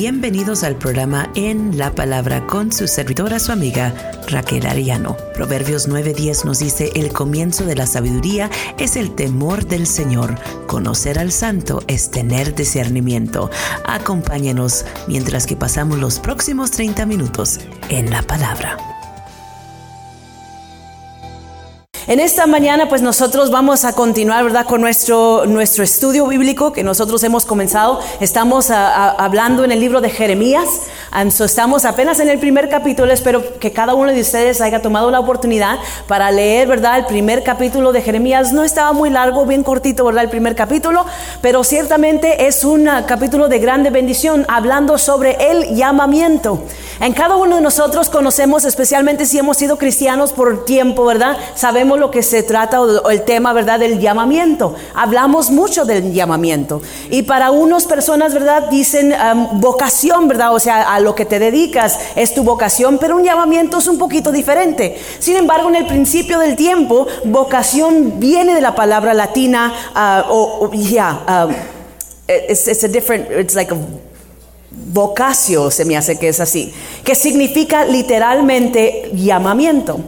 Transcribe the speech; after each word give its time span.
Bienvenidos 0.00 0.64
al 0.64 0.76
programa 0.76 1.30
En 1.34 1.76
la 1.76 1.94
Palabra 1.94 2.46
con 2.46 2.72
su 2.72 2.88
servidora, 2.88 3.38
su 3.38 3.52
amiga 3.52 3.92
Raquel 4.28 4.64
Ariano. 4.64 5.14
Proverbios 5.34 5.90
9:10 5.90 6.46
nos 6.46 6.58
dice, 6.58 6.90
el 6.94 7.12
comienzo 7.12 7.66
de 7.66 7.76
la 7.76 7.86
sabiduría 7.86 8.48
es 8.78 8.96
el 8.96 9.14
temor 9.14 9.66
del 9.66 9.86
Señor. 9.86 10.36
Conocer 10.66 11.18
al 11.18 11.32
santo 11.32 11.82
es 11.86 12.10
tener 12.10 12.54
discernimiento. 12.54 13.50
Acompáñenos 13.84 14.86
mientras 15.06 15.46
que 15.46 15.56
pasamos 15.56 15.98
los 15.98 16.18
próximos 16.18 16.70
30 16.70 17.04
minutos 17.04 17.60
en 17.90 18.08
la 18.08 18.22
palabra. 18.22 18.99
En 22.10 22.18
esta 22.18 22.48
mañana, 22.48 22.88
pues 22.88 23.02
nosotros 23.02 23.52
vamos 23.52 23.84
a 23.84 23.92
continuar, 23.92 24.42
¿verdad?, 24.42 24.66
con 24.66 24.80
nuestro, 24.80 25.46
nuestro 25.46 25.84
estudio 25.84 26.26
bíblico 26.26 26.72
que 26.72 26.82
nosotros 26.82 27.22
hemos 27.22 27.44
comenzado. 27.44 28.00
Estamos 28.18 28.68
hablando 28.72 29.62
en 29.62 29.70
el 29.70 29.78
libro 29.78 30.00
de 30.00 30.10
Jeremías. 30.10 30.66
estamos 31.14 31.84
apenas 31.84 32.18
en 32.18 32.28
el 32.28 32.40
primer 32.40 32.68
capítulo. 32.68 33.12
Espero 33.12 33.60
que 33.60 33.70
cada 33.70 33.94
uno 33.94 34.10
de 34.10 34.22
ustedes 34.22 34.60
haya 34.60 34.82
tomado 34.82 35.12
la 35.12 35.20
oportunidad 35.20 35.78
para 36.08 36.32
leer, 36.32 36.66
¿verdad?, 36.66 36.98
el 36.98 37.06
primer 37.06 37.44
capítulo 37.44 37.92
de 37.92 38.02
Jeremías. 38.02 38.52
No 38.52 38.64
estaba 38.64 38.92
muy 38.92 39.08
largo, 39.08 39.46
bien 39.46 39.62
cortito, 39.62 40.04
¿verdad?, 40.04 40.24
el 40.24 40.30
primer 40.30 40.56
capítulo, 40.56 41.06
pero 41.42 41.62
ciertamente 41.62 42.48
es 42.48 42.64
un 42.64 42.88
capítulo 43.06 43.46
de 43.46 43.60
grande 43.60 43.90
bendición, 43.90 44.46
hablando 44.48 44.98
sobre 44.98 45.36
el 45.48 45.76
llamamiento. 45.76 46.64
En 46.98 47.12
cada 47.12 47.36
uno 47.36 47.54
de 47.54 47.62
nosotros 47.62 48.10
conocemos, 48.10 48.64
especialmente 48.64 49.26
si 49.26 49.38
hemos 49.38 49.56
sido 49.56 49.78
cristianos 49.78 50.32
por 50.32 50.64
tiempo, 50.64 51.04
¿verdad? 51.04 51.36
Sabemos 51.54 51.99
lo 52.00 52.10
que 52.10 52.22
se 52.22 52.42
trata 52.42 52.80
o 52.80 53.10
el 53.10 53.22
tema, 53.22 53.52
¿verdad? 53.52 53.78
Del 53.78 54.00
llamamiento. 54.00 54.74
Hablamos 54.94 55.50
mucho 55.50 55.84
del 55.84 56.12
llamamiento. 56.12 56.82
Y 57.10 57.22
para 57.22 57.52
unas 57.52 57.84
personas, 57.84 58.34
¿verdad? 58.34 58.68
Dicen 58.70 59.12
um, 59.12 59.60
vocación, 59.60 60.26
¿verdad? 60.26 60.54
O 60.54 60.58
sea, 60.58 60.92
a 60.92 60.98
lo 60.98 61.14
que 61.14 61.24
te 61.24 61.38
dedicas 61.38 61.98
es 62.16 62.34
tu 62.34 62.42
vocación, 62.42 62.98
pero 62.98 63.16
un 63.16 63.24
llamamiento 63.24 63.78
es 63.78 63.86
un 63.86 63.98
poquito 63.98 64.32
diferente. 64.32 64.98
Sin 65.20 65.36
embargo, 65.36 65.68
en 65.68 65.76
el 65.76 65.86
principio 65.86 66.40
del 66.40 66.56
tiempo, 66.56 67.06
vocación 67.24 68.18
viene 68.18 68.54
de 68.54 68.60
la 68.60 68.74
palabra 68.74 69.14
latina 69.14 69.72
uh, 69.94 70.32
o, 70.32 70.70
ya, 70.72 71.46
um, 71.46 71.54
it's, 72.26 72.66
it's 72.66 72.82
a 72.82 72.88
different, 72.88 73.30
it's 73.30 73.54
like 73.54 73.72
a 73.72 73.76
vocacio, 74.92 75.70
se 75.70 75.84
me 75.84 75.96
hace 75.96 76.18
que 76.18 76.28
es 76.28 76.40
así, 76.40 76.72
que 77.04 77.14
significa 77.14 77.84
literalmente 77.84 79.10
llamamiento. 79.14 80.00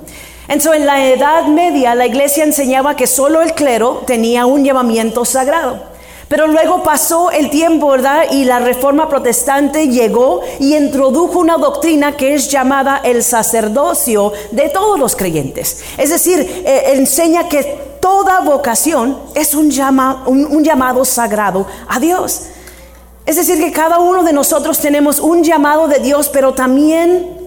Entonces, 0.48 0.80
en 0.80 0.86
la 0.86 1.06
Edad 1.06 1.46
Media, 1.46 1.94
la 1.94 2.06
iglesia 2.06 2.44
enseñaba 2.44 2.96
que 2.96 3.06
solo 3.06 3.42
el 3.42 3.54
clero 3.54 4.02
tenía 4.06 4.46
un 4.46 4.64
llamamiento 4.64 5.24
sagrado. 5.24 5.92
Pero 6.28 6.46
luego 6.46 6.82
pasó 6.82 7.30
el 7.30 7.50
tiempo, 7.50 7.90
¿verdad? 7.90 8.24
Y 8.30 8.44
la 8.44 8.58
reforma 8.58 9.08
protestante 9.08 9.88
llegó 9.88 10.40
y 10.58 10.74
introdujo 10.74 11.38
una 11.38 11.58
doctrina 11.58 12.16
que 12.16 12.34
es 12.34 12.48
llamada 12.48 13.02
el 13.04 13.22
sacerdocio 13.22 14.32
de 14.50 14.70
todos 14.70 14.98
los 14.98 15.14
creyentes. 15.14 15.84
Es 15.98 16.08
decir, 16.08 16.40
eh, 16.40 16.94
enseña 16.94 17.48
que 17.48 17.62
toda 18.00 18.40
vocación 18.40 19.18
es 19.34 19.54
un, 19.54 19.70
llama, 19.70 20.24
un 20.26 20.64
llamado 20.64 21.04
sagrado 21.04 21.66
a 21.86 22.00
Dios. 22.00 22.44
Es 23.24 23.36
decir, 23.36 23.58
que 23.58 23.70
cada 23.70 23.98
uno 23.98 24.24
de 24.24 24.32
nosotros 24.32 24.78
tenemos 24.78 25.20
un 25.20 25.44
llamado 25.44 25.86
de 25.86 26.00
Dios, 26.00 26.28
pero 26.28 26.54
también 26.54 27.41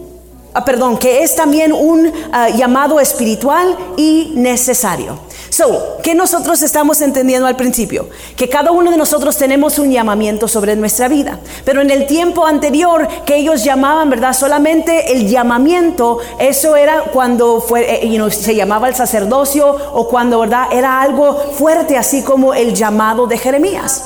Ah, 0.58 0.64
perdón, 0.64 0.98
que 0.98 1.22
es 1.22 1.36
también 1.36 1.74
un 1.74 2.14
ah, 2.32 2.48
llamado 2.48 3.02
espiritual 3.02 3.76
y 3.98 4.32
necesario. 4.36 5.20
So, 5.50 5.98
¿qué 6.02 6.16
nosotros 6.16 6.62
estamos 6.62 7.02
entendiendo 7.02 7.46
al 7.46 7.58
principio? 7.58 8.08
Que 8.38 8.48
cada 8.48 8.72
uno 8.72 8.90
de 8.90 8.96
nosotros 8.96 9.36
tenemos 9.36 9.80
un 9.80 9.92
llamamiento 9.92 10.48
sobre 10.48 10.78
nuestra 10.78 11.10
vida. 11.10 11.40
Pero 11.66 11.82
en 11.82 11.92
el 11.92 12.08
tiempo 12.08 12.46
anterior 12.46 13.06
que 13.26 13.36
ellos 13.36 13.66
llamaban, 13.66 14.10
¿verdad? 14.10 14.32
Solamente 14.32 15.12
el 15.12 15.28
llamamiento, 15.28 16.20
eso 16.40 16.78
era 16.78 17.04
cuando 17.12 17.60
fue, 17.60 18.06
eh, 18.06 18.32
se 18.32 18.56
llamaba 18.56 18.88
el 18.88 18.96
sacerdocio 18.96 19.68
o 19.94 20.08
cuando, 20.08 20.40
¿verdad? 20.40 20.68
Era 20.72 21.02
algo 21.02 21.36
fuerte, 21.52 21.98
así 21.98 22.22
como 22.22 22.54
el 22.54 22.74
llamado 22.74 23.28
de 23.28 23.38
Jeremías. 23.38 24.06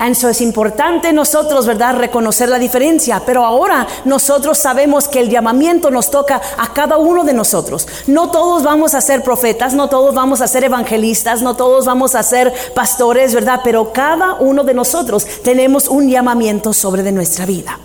Eso 0.00 0.28
es 0.28 0.40
importante 0.40 1.12
nosotros, 1.12 1.66
¿verdad?, 1.66 1.96
reconocer 1.96 2.48
la 2.48 2.58
diferencia. 2.58 3.22
Pero 3.24 3.44
ahora 3.44 3.86
nosotros 4.04 4.58
sabemos 4.58 5.06
que 5.06 5.20
el 5.20 5.30
llamamiento 5.30 5.90
nos 5.90 6.10
toca 6.10 6.40
a 6.58 6.72
cada 6.72 6.98
uno 6.98 7.22
de 7.22 7.32
nosotros. 7.32 7.86
No 8.08 8.30
todos 8.30 8.64
vamos 8.64 8.94
a 8.94 9.00
ser 9.00 9.22
profetas, 9.22 9.74
no 9.74 9.88
todos 9.88 10.14
vamos 10.14 10.40
a 10.40 10.48
ser 10.48 10.64
evangelistas, 10.64 11.40
no 11.42 11.54
todos 11.54 11.86
vamos 11.86 12.16
a 12.16 12.22
ser 12.22 12.52
pastores, 12.74 13.32
¿verdad? 13.32 13.60
Pero 13.62 13.92
cada 13.92 14.34
uno 14.34 14.64
de 14.64 14.74
nosotros 14.74 15.24
tenemos 15.44 15.86
un 15.86 16.08
llamamiento 16.08 16.72
sobre 16.72 17.02
de 17.02 17.12
nuestra 17.12 17.46
vida. 17.46 17.78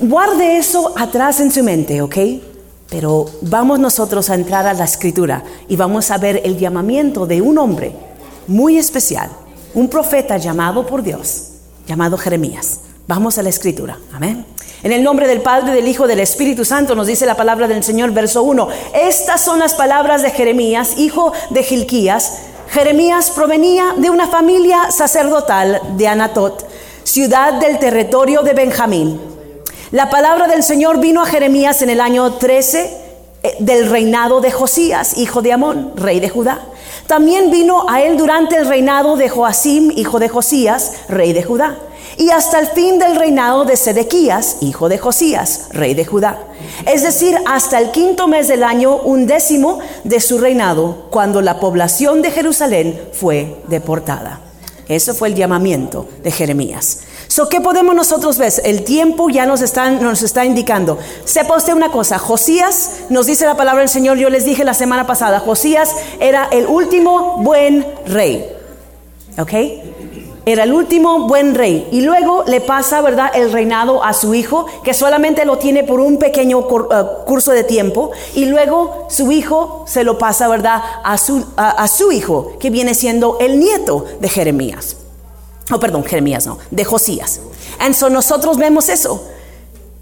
guarde 0.00 0.56
eso 0.56 0.94
atrás 0.96 1.40
en 1.40 1.52
su 1.52 1.62
mente, 1.62 2.00
¿ok? 2.00 2.16
Pero 2.88 3.26
vamos 3.42 3.78
nosotros 3.78 4.30
a 4.30 4.34
entrar 4.34 4.66
a 4.66 4.72
la 4.72 4.84
escritura 4.84 5.42
y 5.68 5.76
vamos 5.76 6.10
a 6.10 6.18
ver 6.18 6.40
el 6.44 6.56
llamamiento 6.56 7.26
de 7.26 7.42
un 7.42 7.58
hombre 7.58 7.92
muy 8.46 8.78
especial 8.78 9.28
un 9.76 9.88
profeta 9.88 10.38
llamado 10.38 10.86
por 10.86 11.02
Dios, 11.02 11.50
llamado 11.86 12.16
Jeremías. 12.16 12.80
Vamos 13.06 13.36
a 13.36 13.42
la 13.42 13.50
escritura. 13.50 13.98
Amén. 14.12 14.46
En 14.82 14.90
el 14.90 15.04
nombre 15.04 15.28
del 15.28 15.42
Padre, 15.42 15.74
del 15.74 15.86
Hijo, 15.86 16.06
del 16.06 16.20
Espíritu 16.20 16.64
Santo 16.64 16.94
nos 16.94 17.06
dice 17.06 17.26
la 17.26 17.36
palabra 17.36 17.68
del 17.68 17.84
Señor, 17.84 18.12
verso 18.12 18.42
1. 18.42 18.68
Estas 18.94 19.42
son 19.42 19.58
las 19.58 19.74
palabras 19.74 20.22
de 20.22 20.30
Jeremías, 20.30 20.96
hijo 20.96 21.32
de 21.50 21.62
Gilquías. 21.62 22.38
Jeremías 22.70 23.30
provenía 23.30 23.94
de 23.98 24.08
una 24.08 24.26
familia 24.26 24.90
sacerdotal 24.90 25.80
de 25.96 26.08
Anatot, 26.08 26.66
ciudad 27.04 27.60
del 27.60 27.78
territorio 27.78 28.42
de 28.42 28.54
Benjamín. 28.54 29.20
La 29.90 30.08
palabra 30.08 30.48
del 30.48 30.62
Señor 30.62 31.00
vino 31.00 31.22
a 31.22 31.26
Jeremías 31.26 31.82
en 31.82 31.90
el 31.90 32.00
año 32.00 32.32
13 32.32 32.98
eh, 33.42 33.56
del 33.60 33.90
reinado 33.90 34.40
de 34.40 34.50
Josías, 34.50 35.18
hijo 35.18 35.42
de 35.42 35.52
Amón, 35.52 35.92
rey 35.96 36.18
de 36.18 36.30
Judá. 36.30 36.62
También 37.06 37.50
vino 37.50 37.88
a 37.88 38.02
él 38.02 38.16
durante 38.16 38.56
el 38.56 38.66
reinado 38.66 39.16
de 39.16 39.28
Joacim, 39.28 39.92
hijo 39.94 40.18
de 40.18 40.28
Josías, 40.28 40.92
rey 41.08 41.32
de 41.32 41.42
Judá. 41.42 41.78
Y 42.18 42.30
hasta 42.30 42.58
el 42.58 42.66
fin 42.68 42.98
del 42.98 43.14
reinado 43.14 43.64
de 43.64 43.76
Sedequías, 43.76 44.56
hijo 44.60 44.88
de 44.88 44.98
Josías, 44.98 45.68
rey 45.70 45.94
de 45.94 46.04
Judá. 46.04 46.38
Es 46.86 47.02
decir, 47.02 47.36
hasta 47.46 47.78
el 47.78 47.90
quinto 47.90 48.26
mes 48.26 48.48
del 48.48 48.64
año 48.64 48.96
undécimo 48.96 49.78
de 50.02 50.20
su 50.20 50.38
reinado, 50.38 51.06
cuando 51.10 51.42
la 51.42 51.60
población 51.60 52.22
de 52.22 52.30
Jerusalén 52.30 53.00
fue 53.12 53.62
deportada. 53.68 54.40
Eso 54.88 55.14
fue 55.14 55.28
el 55.28 55.34
llamamiento 55.34 56.08
de 56.22 56.30
Jeremías. 56.30 57.00
So, 57.36 57.50
¿Qué 57.50 57.60
podemos 57.60 57.94
nosotros 57.94 58.38
ver? 58.38 58.50
El 58.64 58.82
tiempo 58.82 59.28
ya 59.28 59.44
nos 59.44 59.60
está, 59.60 59.90
nos 59.90 60.22
está 60.22 60.46
indicando. 60.46 60.96
Sepa 61.26 61.54
usted 61.54 61.74
una 61.74 61.90
cosa, 61.90 62.18
Josías, 62.18 63.00
nos 63.10 63.26
dice 63.26 63.44
la 63.44 63.58
palabra 63.58 63.80
del 63.80 63.90
Señor, 63.90 64.16
yo 64.16 64.30
les 64.30 64.46
dije 64.46 64.64
la 64.64 64.72
semana 64.72 65.06
pasada, 65.06 65.40
Josías 65.40 65.94
era 66.18 66.48
el 66.50 66.64
último 66.66 67.36
buen 67.42 67.86
rey. 68.06 68.42
¿Ok? 69.38 69.52
Era 70.46 70.62
el 70.62 70.72
último 70.72 71.26
buen 71.26 71.54
rey. 71.54 71.86
Y 71.92 72.00
luego 72.00 72.42
le 72.46 72.62
pasa, 72.62 73.02
¿verdad?, 73.02 73.30
el 73.34 73.52
reinado 73.52 74.02
a 74.02 74.14
su 74.14 74.32
hijo, 74.32 74.64
que 74.82 74.94
solamente 74.94 75.44
lo 75.44 75.58
tiene 75.58 75.84
por 75.84 76.00
un 76.00 76.18
pequeño 76.18 76.60
eh, 76.60 77.04
curso 77.26 77.52
de 77.52 77.64
tiempo. 77.64 78.12
Y 78.34 78.46
luego 78.46 79.08
su 79.10 79.30
hijo 79.30 79.84
se 79.86 80.04
lo 80.04 80.16
pasa, 80.16 80.48
¿verdad?, 80.48 80.82
a 81.04 81.18
su, 81.18 81.44
a 81.58 81.86
su 81.86 82.12
hijo, 82.12 82.52
que 82.58 82.70
viene 82.70 82.94
siendo 82.94 83.36
el 83.40 83.60
nieto 83.60 84.06
de 84.20 84.28
Jeremías. 84.30 84.96
Oh, 85.70 85.80
perdón, 85.80 86.04
Jeremías 86.04 86.46
no, 86.46 86.58
de 86.70 86.84
Josías. 86.84 87.40
Entonces 87.80 88.10
nosotros 88.10 88.56
vemos 88.56 88.88
eso. 88.88 89.26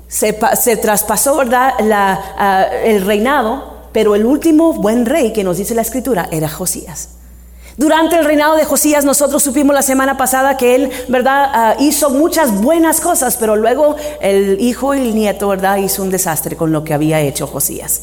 Se, 0.08 0.32
traspasó, 0.76 1.36
¿verdad?, 1.36 1.72
ah, 2.38 2.66
el 2.84 3.04
reinado, 3.04 3.74
pero 3.92 4.14
el 4.14 4.24
último 4.26 4.74
buen 4.74 5.06
rey 5.06 5.32
que 5.32 5.42
nos 5.42 5.56
dice 5.56 5.74
la 5.74 5.82
escritura 5.82 6.28
era 6.30 6.48
Josías. 6.48 7.08
Durante 7.76 8.16
el 8.16 8.24
reinado 8.24 8.54
de 8.54 8.64
Josías 8.64 9.04
nosotros 9.04 9.42
supimos 9.42 9.74
la 9.74 9.82
semana 9.82 10.16
pasada 10.16 10.56
que 10.56 10.76
él, 10.76 10.90
¿verdad?, 11.08 11.50
ah, 11.52 11.76
hizo 11.80 12.10
muchas 12.10 12.60
buenas 12.60 13.00
cosas, 13.00 13.36
pero 13.36 13.56
luego 13.56 13.96
el 14.20 14.60
hijo 14.60 14.94
y 14.94 15.00
el 15.00 15.14
nieto, 15.14 15.48
¿verdad?, 15.48 15.78
hizo 15.78 16.02
un 16.02 16.10
desastre 16.10 16.54
con 16.56 16.70
lo 16.70 16.84
que 16.84 16.94
había 16.94 17.20
hecho 17.20 17.46
Josías. 17.46 18.02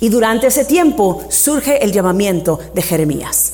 Y 0.00 0.08
durante 0.08 0.48
ese 0.48 0.64
tiempo 0.64 1.22
surge 1.28 1.84
el 1.84 1.92
llamamiento 1.92 2.58
de 2.74 2.82
Jeremías. 2.82 3.52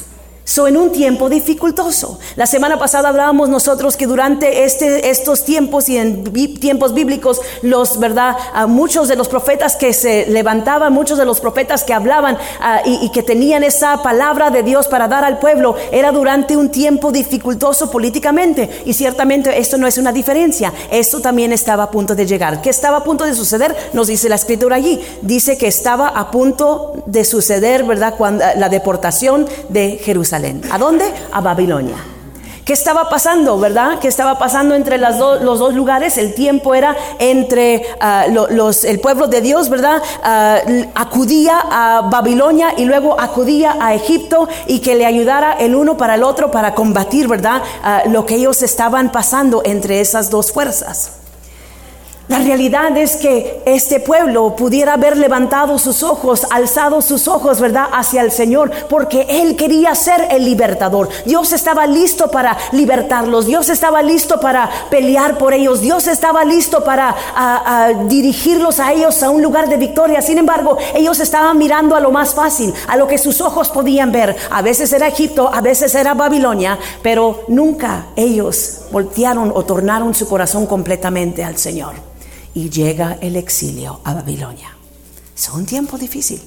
So, 0.50 0.66
en 0.66 0.76
un 0.76 0.90
tiempo 0.90 1.28
dificultoso. 1.28 2.18
La 2.34 2.44
semana 2.44 2.76
pasada 2.76 3.10
hablábamos 3.10 3.48
nosotros 3.48 3.96
que 3.96 4.08
durante 4.08 4.64
este, 4.64 5.08
estos 5.08 5.44
tiempos 5.44 5.88
y 5.88 5.96
en 5.96 6.24
tiempos 6.58 6.92
bíblicos, 6.92 7.40
los, 7.62 8.00
¿verdad? 8.00 8.36
Muchos 8.66 9.06
de 9.06 9.14
los 9.14 9.28
profetas 9.28 9.76
que 9.76 9.92
se 9.92 10.26
levantaban, 10.26 10.92
muchos 10.92 11.18
de 11.18 11.24
los 11.24 11.38
profetas 11.38 11.84
que 11.84 11.94
hablaban 11.94 12.36
ah, 12.60 12.82
y, 12.84 12.98
y, 13.06 13.12
que 13.12 13.22
tenían 13.22 13.62
esa 13.62 14.02
palabra 14.02 14.50
de 14.50 14.64
Dios 14.64 14.88
para 14.88 15.06
dar 15.06 15.24
al 15.24 15.38
pueblo, 15.38 15.76
era 15.92 16.10
durante 16.10 16.56
un 16.56 16.70
tiempo 16.70 17.12
dificultoso 17.12 17.88
políticamente. 17.88 18.82
Y 18.86 18.94
ciertamente 18.94 19.56
esto 19.56 19.78
no 19.78 19.86
es 19.86 19.98
una 19.98 20.10
diferencia. 20.10 20.72
Esto 20.90 21.20
también 21.20 21.52
estaba 21.52 21.84
a 21.84 21.90
punto 21.92 22.16
de 22.16 22.26
llegar. 22.26 22.60
¿Qué 22.60 22.70
estaba 22.70 22.96
a 22.96 23.04
punto 23.04 23.24
de 23.24 23.34
suceder? 23.34 23.76
Nos 23.92 24.08
dice 24.08 24.28
la 24.28 24.34
escritura 24.34 24.74
allí. 24.74 25.00
Dice 25.22 25.56
que 25.56 25.68
estaba 25.68 26.08
a 26.08 26.32
punto 26.32 27.04
de 27.06 27.24
suceder, 27.24 27.84
¿verdad? 27.84 28.16
Cuando, 28.18 28.44
la 28.56 28.68
deportación 28.68 29.46
de 29.68 30.00
Jerusalén. 30.02 30.39
¿A 30.70 30.78
dónde? 30.78 31.04
A 31.32 31.40
Babilonia. 31.40 31.96
¿Qué 32.64 32.74
estaba 32.74 33.08
pasando, 33.08 33.58
verdad? 33.58 33.98
¿Qué 33.98 34.06
estaba 34.06 34.38
pasando 34.38 34.74
entre 34.76 34.96
los 34.96 35.18
dos 35.18 35.74
lugares? 35.74 36.16
El 36.18 36.34
tiempo 36.34 36.74
era 36.74 36.96
entre 37.18 37.84
ah, 37.98 38.26
los, 38.28 38.84
el 38.84 39.00
pueblo 39.00 39.26
de 39.26 39.40
Dios, 39.40 39.68
¿verdad? 39.68 40.00
Ah, 40.22 40.60
acudía 40.94 41.58
a 41.68 42.02
Babilonia 42.02 42.74
y 42.76 42.84
luego 42.84 43.20
acudía 43.20 43.76
a 43.80 43.94
Egipto 43.94 44.48
y 44.68 44.78
que 44.78 44.94
le 44.94 45.04
ayudara 45.04 45.54
el 45.54 45.74
uno 45.74 45.96
para 45.96 46.14
el 46.14 46.22
otro 46.22 46.50
para 46.50 46.74
combatir, 46.74 47.26
¿verdad? 47.26 47.60
Ah, 47.82 48.02
lo 48.06 48.24
que 48.24 48.36
ellos 48.36 48.62
estaban 48.62 49.10
pasando 49.10 49.62
entre 49.64 50.00
esas 50.00 50.30
dos 50.30 50.52
fuerzas. 50.52 51.19
La 52.30 52.38
realidad 52.38 52.96
es 52.96 53.16
que 53.16 53.60
este 53.66 53.98
pueblo 53.98 54.54
pudiera 54.54 54.92
haber 54.92 55.16
levantado 55.16 55.80
sus 55.80 56.04
ojos, 56.04 56.46
alzado 56.48 57.02
sus 57.02 57.26
ojos, 57.26 57.60
¿verdad?, 57.60 57.86
hacia 57.92 58.22
el 58.22 58.30
Señor, 58.30 58.70
porque 58.88 59.26
Él 59.28 59.56
quería 59.56 59.96
ser 59.96 60.28
el 60.30 60.44
libertador. 60.44 61.08
Dios 61.26 61.50
estaba 61.50 61.88
listo 61.88 62.30
para 62.30 62.56
libertarlos, 62.70 63.46
Dios 63.46 63.68
estaba 63.68 64.00
listo 64.00 64.38
para 64.38 64.70
pelear 64.90 65.38
por 65.38 65.54
ellos, 65.54 65.80
Dios 65.80 66.06
estaba 66.06 66.44
listo 66.44 66.84
para 66.84 67.16
dirigirlos 68.06 68.78
a 68.78 68.92
ellos 68.92 69.20
a 69.24 69.30
un 69.30 69.42
lugar 69.42 69.68
de 69.68 69.78
victoria. 69.78 70.22
Sin 70.22 70.38
embargo, 70.38 70.78
ellos 70.94 71.18
estaban 71.18 71.58
mirando 71.58 71.96
a 71.96 72.00
lo 72.00 72.12
más 72.12 72.32
fácil, 72.32 72.72
a 72.86 72.96
lo 72.96 73.08
que 73.08 73.18
sus 73.18 73.40
ojos 73.40 73.70
podían 73.70 74.12
ver. 74.12 74.36
A 74.52 74.62
veces 74.62 74.92
era 74.92 75.08
Egipto, 75.08 75.50
a 75.52 75.60
veces 75.60 75.92
era 75.96 76.14
Babilonia, 76.14 76.78
pero 77.02 77.42
nunca 77.48 78.06
ellos 78.14 78.82
voltearon 78.92 79.50
o 79.52 79.64
tornaron 79.64 80.14
su 80.14 80.28
corazón 80.28 80.66
completamente 80.66 81.42
al 81.42 81.58
Señor 81.58 82.08
y 82.54 82.70
llega 82.70 83.18
el 83.20 83.36
exilio 83.36 84.00
a 84.04 84.14
Babilonia. 84.14 84.76
Es 85.36 85.48
un 85.48 85.66
tiempo 85.66 85.96
difícil. 85.96 86.40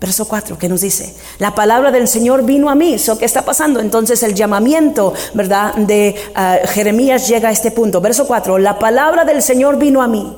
Verso 0.00 0.26
4, 0.26 0.56
que 0.58 0.68
nos 0.68 0.80
dice, 0.80 1.12
la 1.38 1.56
palabra 1.56 1.90
del 1.90 2.06
Señor 2.06 2.44
vino 2.44 2.70
a 2.70 2.76
mí. 2.76 2.96
¿Qué 3.18 3.24
está 3.24 3.44
pasando? 3.44 3.80
Entonces 3.80 4.22
el 4.22 4.34
llamamiento, 4.34 5.12
¿verdad? 5.34 5.74
De 5.74 6.14
ah, 6.36 6.58
Jeremías 6.66 7.26
llega 7.26 7.48
a 7.48 7.52
este 7.52 7.72
punto. 7.72 8.00
Verso 8.00 8.26
4, 8.26 8.58
la 8.58 8.78
palabra 8.78 9.24
del 9.24 9.42
Señor 9.42 9.76
vino 9.76 10.00
a 10.00 10.06
mí. 10.06 10.36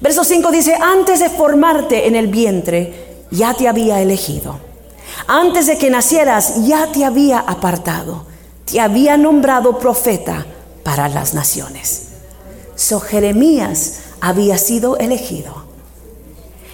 Verso 0.00 0.24
5 0.24 0.50
dice, 0.50 0.74
antes 0.74 1.20
de 1.20 1.30
formarte 1.30 2.06
en 2.06 2.16
el 2.16 2.26
vientre, 2.26 3.24
ya 3.30 3.54
te 3.54 3.66
había 3.66 4.00
elegido. 4.00 4.58
Antes 5.26 5.66
de 5.68 5.78
que 5.78 5.88
nacieras, 5.88 6.66
ya 6.66 6.88
te 6.92 7.04
había 7.06 7.38
apartado. 7.38 8.26
Te 8.70 8.78
había 8.78 9.16
nombrado 9.16 9.78
profeta 9.78 10.44
para 10.82 11.08
las 11.08 11.32
naciones. 11.32 12.08
So 12.74 13.00
Jeremías 13.00 14.00
había 14.22 14.56
sido 14.56 14.96
elegido. 14.98 15.64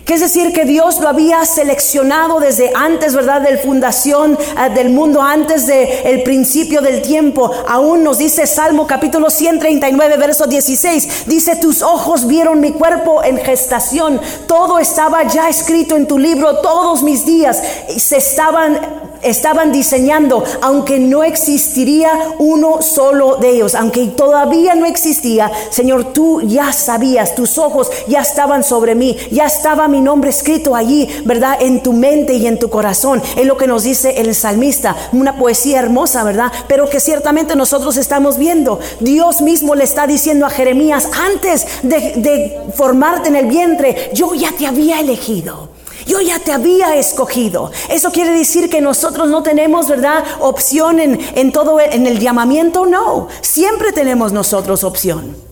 Que 0.09 0.15
es 0.15 0.23
decir, 0.23 0.55
que 0.55 0.65
Dios 0.65 1.01
lo 1.01 1.09
había 1.11 1.45
seleccionado 1.45 2.41
desde 2.41 2.73
antes, 2.75 3.15
¿verdad? 3.15 3.43
Del 3.43 3.59
fundación 3.59 4.39
eh, 4.57 4.71
del 4.75 4.89
mundo, 4.89 5.21
antes 5.21 5.67
del 5.67 6.23
principio 6.23 6.81
del 6.81 7.03
tiempo. 7.03 7.51
Aún 7.69 8.05
nos 8.05 8.17
dice 8.17 8.47
Salmo 8.47 8.87
capítulo 8.87 9.29
139, 9.29 10.17
verso 10.17 10.47
16. 10.47 11.27
Dice, 11.27 11.57
tus 11.57 11.83
ojos 11.83 12.27
vieron 12.27 12.59
mi 12.59 12.73
cuerpo 12.73 13.23
en 13.23 13.37
gestación. 13.37 14.19
Todo 14.47 14.79
estaba 14.79 15.25
ya 15.25 15.51
escrito 15.51 15.95
en 15.95 16.09
tu 16.09 16.19
libro, 16.19 16.57
todos 16.63 17.03
mis 17.03 17.27
días 17.27 17.63
se 17.95 18.17
estaban 18.17 18.81
estaban 19.23 19.73
diseñando, 19.73 20.45
aunque 20.63 20.99
no 20.99 21.25
existiría 21.25 22.11
uno 22.39 22.83
solo 22.83 23.37
de 23.37 23.51
ellos, 23.51 23.75
aunque 23.75 24.07
todavía 24.09 24.75
no 24.75 24.87
existía, 24.87 25.51
Señor, 25.71 26.13
tú 26.13 26.41
ya 26.43 26.73
sabías, 26.73 27.35
tus 27.35 27.59
ojos 27.59 27.91
ya 28.07 28.21
estaban 28.21 28.63
sobre 28.63 28.95
mí, 28.95 29.17
ya 29.31 29.47
estaba 29.47 29.89
mi 29.89 29.98
nombre 30.01 30.31
escrito 30.31 30.75
allí, 30.75 31.09
¿verdad? 31.25 31.57
En 31.61 31.83
tu 31.83 31.93
mente 31.93 32.35
y 32.35 32.47
en 32.47 32.59
tu 32.59 32.71
corazón. 32.71 33.23
Es 33.37 33.47
lo 33.47 33.57
que 33.57 33.67
nos 33.67 33.85
dice 33.85 34.21
el 34.21 34.35
salmista, 34.35 34.97
una 35.13 35.37
poesía 35.37 35.81
hermosa, 35.81 36.25
¿verdad? 36.25 36.53
Pero 36.67 36.89
que 36.89 37.01
ciertamente 37.01 37.57
nosotros 37.57 37.97
estamos 37.97 38.39
viendo. 38.39 38.81
Dios 39.01 39.41
mismo 39.41 39.75
le 39.75 39.85
está 39.85 40.07
diciendo 40.07 40.47
a 40.47 40.51
Jeremías, 40.51 41.09
antes 41.27 41.67
de, 41.83 42.15
de 42.17 42.61
formarte 42.75 43.29
en 43.29 43.37
el 43.37 43.47
vientre, 43.47 44.11
yo 44.15 44.35
ya 44.35 44.53
te 44.53 44.67
había 44.67 45.01
elegido. 45.01 45.71
Yo 46.07 46.21
ya 46.21 46.39
te 46.39 46.53
había 46.53 46.97
escogido. 46.97 47.71
Eso 47.91 48.11
quiere 48.11 48.33
decir 48.33 48.71
que 48.71 48.81
nosotros 48.81 49.29
no 49.29 49.43
tenemos, 49.43 49.89
¿verdad? 49.89 50.25
Opción 50.41 51.01
en, 51.01 51.21
en 51.35 51.53
todo, 51.53 51.79
en 51.81 52.07
el 52.07 52.19
llamamiento. 52.19 52.87
No, 52.87 53.29
siempre 53.43 53.93
tenemos 53.93 54.33
nosotros 54.33 54.85
opción. 54.85 55.48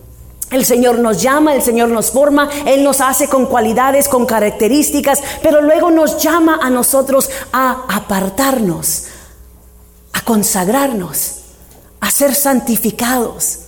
El 0.49 0.65
Señor 0.65 0.99
nos 0.99 1.21
llama, 1.21 1.53
el 1.53 1.61
Señor 1.61 1.89
nos 1.89 2.11
forma, 2.11 2.49
Él 2.65 2.83
nos 2.83 3.01
hace 3.01 3.27
con 3.27 3.47
cualidades, 3.47 4.07
con 4.07 4.25
características, 4.25 5.21
pero 5.43 5.61
luego 5.61 5.91
nos 5.91 6.21
llama 6.21 6.59
a 6.61 6.69
nosotros 6.69 7.29
a 7.51 7.83
apartarnos, 7.89 9.05
a 10.13 10.21
consagrarnos, 10.21 11.41
a 11.99 12.11
ser 12.11 12.33
santificados. 12.33 13.59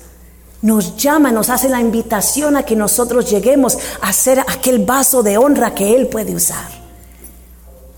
Nos 0.61 0.97
llama, 0.97 1.31
nos 1.31 1.49
hace 1.49 1.69
la 1.69 1.79
invitación 1.79 2.57
a 2.57 2.63
que 2.63 2.75
nosotros 2.75 3.29
lleguemos 3.29 3.77
a 4.01 4.11
ser 4.13 4.39
aquel 4.39 4.85
vaso 4.85 5.23
de 5.23 5.37
honra 5.37 5.73
que 5.73 5.95
Él 5.95 6.07
puede 6.07 6.35
usar 6.35 6.79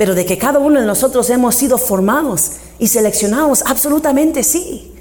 pero 0.02 0.16
de 0.16 0.26
que 0.26 0.40
cada 0.40 0.58
uno 0.58 0.80
de 0.80 0.88
nosotros 0.88 1.30
hemos 1.30 1.54
sido 1.54 1.78
formados 1.78 2.54
y 2.80 2.88
seleccionados, 2.88 3.62
absolutamente 3.68 4.42
sí. 4.42 4.96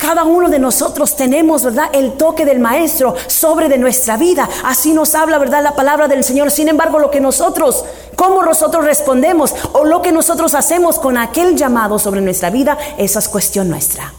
Cada 0.00 0.24
uno 0.24 0.48
de 0.48 0.58
nosotros 0.58 1.14
tenemos, 1.14 1.62
¿verdad?, 1.62 1.90
el 1.92 2.14
toque 2.14 2.46
del 2.46 2.58
Maestro 2.58 3.14
sobre 3.26 3.68
de 3.68 3.76
nuestra 3.76 4.16
vida. 4.16 4.48
Así 4.64 4.94
nos 4.94 5.14
habla, 5.14 5.36
¿verdad?, 5.36 5.62
la 5.62 5.76
palabra 5.76 6.08
del 6.08 6.24
Señor. 6.24 6.50
Sin 6.50 6.68
embargo, 6.68 6.98
lo 6.98 7.10
que 7.10 7.20
nosotros, 7.20 7.84
cómo 8.16 8.42
nosotros 8.42 8.86
respondemos 8.86 9.54
o 9.74 9.84
lo 9.84 10.00
que 10.00 10.10
nosotros 10.10 10.54
hacemos 10.54 10.98
con 10.98 11.18
aquel 11.18 11.54
llamado 11.54 11.98
sobre 11.98 12.22
nuestra 12.22 12.48
vida, 12.48 12.78
esa 12.96 13.18
es 13.18 13.28
cuestión 13.28 13.68
nuestra. 13.68 14.14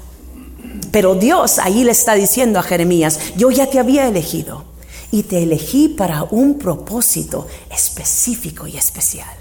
Pero 0.91 1.15
Dios 1.15 1.57
ahí 1.57 1.83
le 1.83 1.93
está 1.93 2.13
diciendo 2.13 2.59
a 2.59 2.63
Jeremías, 2.63 3.19
yo 3.35 3.49
ya 3.49 3.65
te 3.65 3.79
había 3.79 4.07
elegido 4.07 4.65
y 5.09 5.23
te 5.23 5.41
elegí 5.41 5.89
para 5.89 6.23
un 6.29 6.59
propósito 6.59 7.47
específico 7.71 8.67
y 8.67 8.77
especial. 8.77 9.40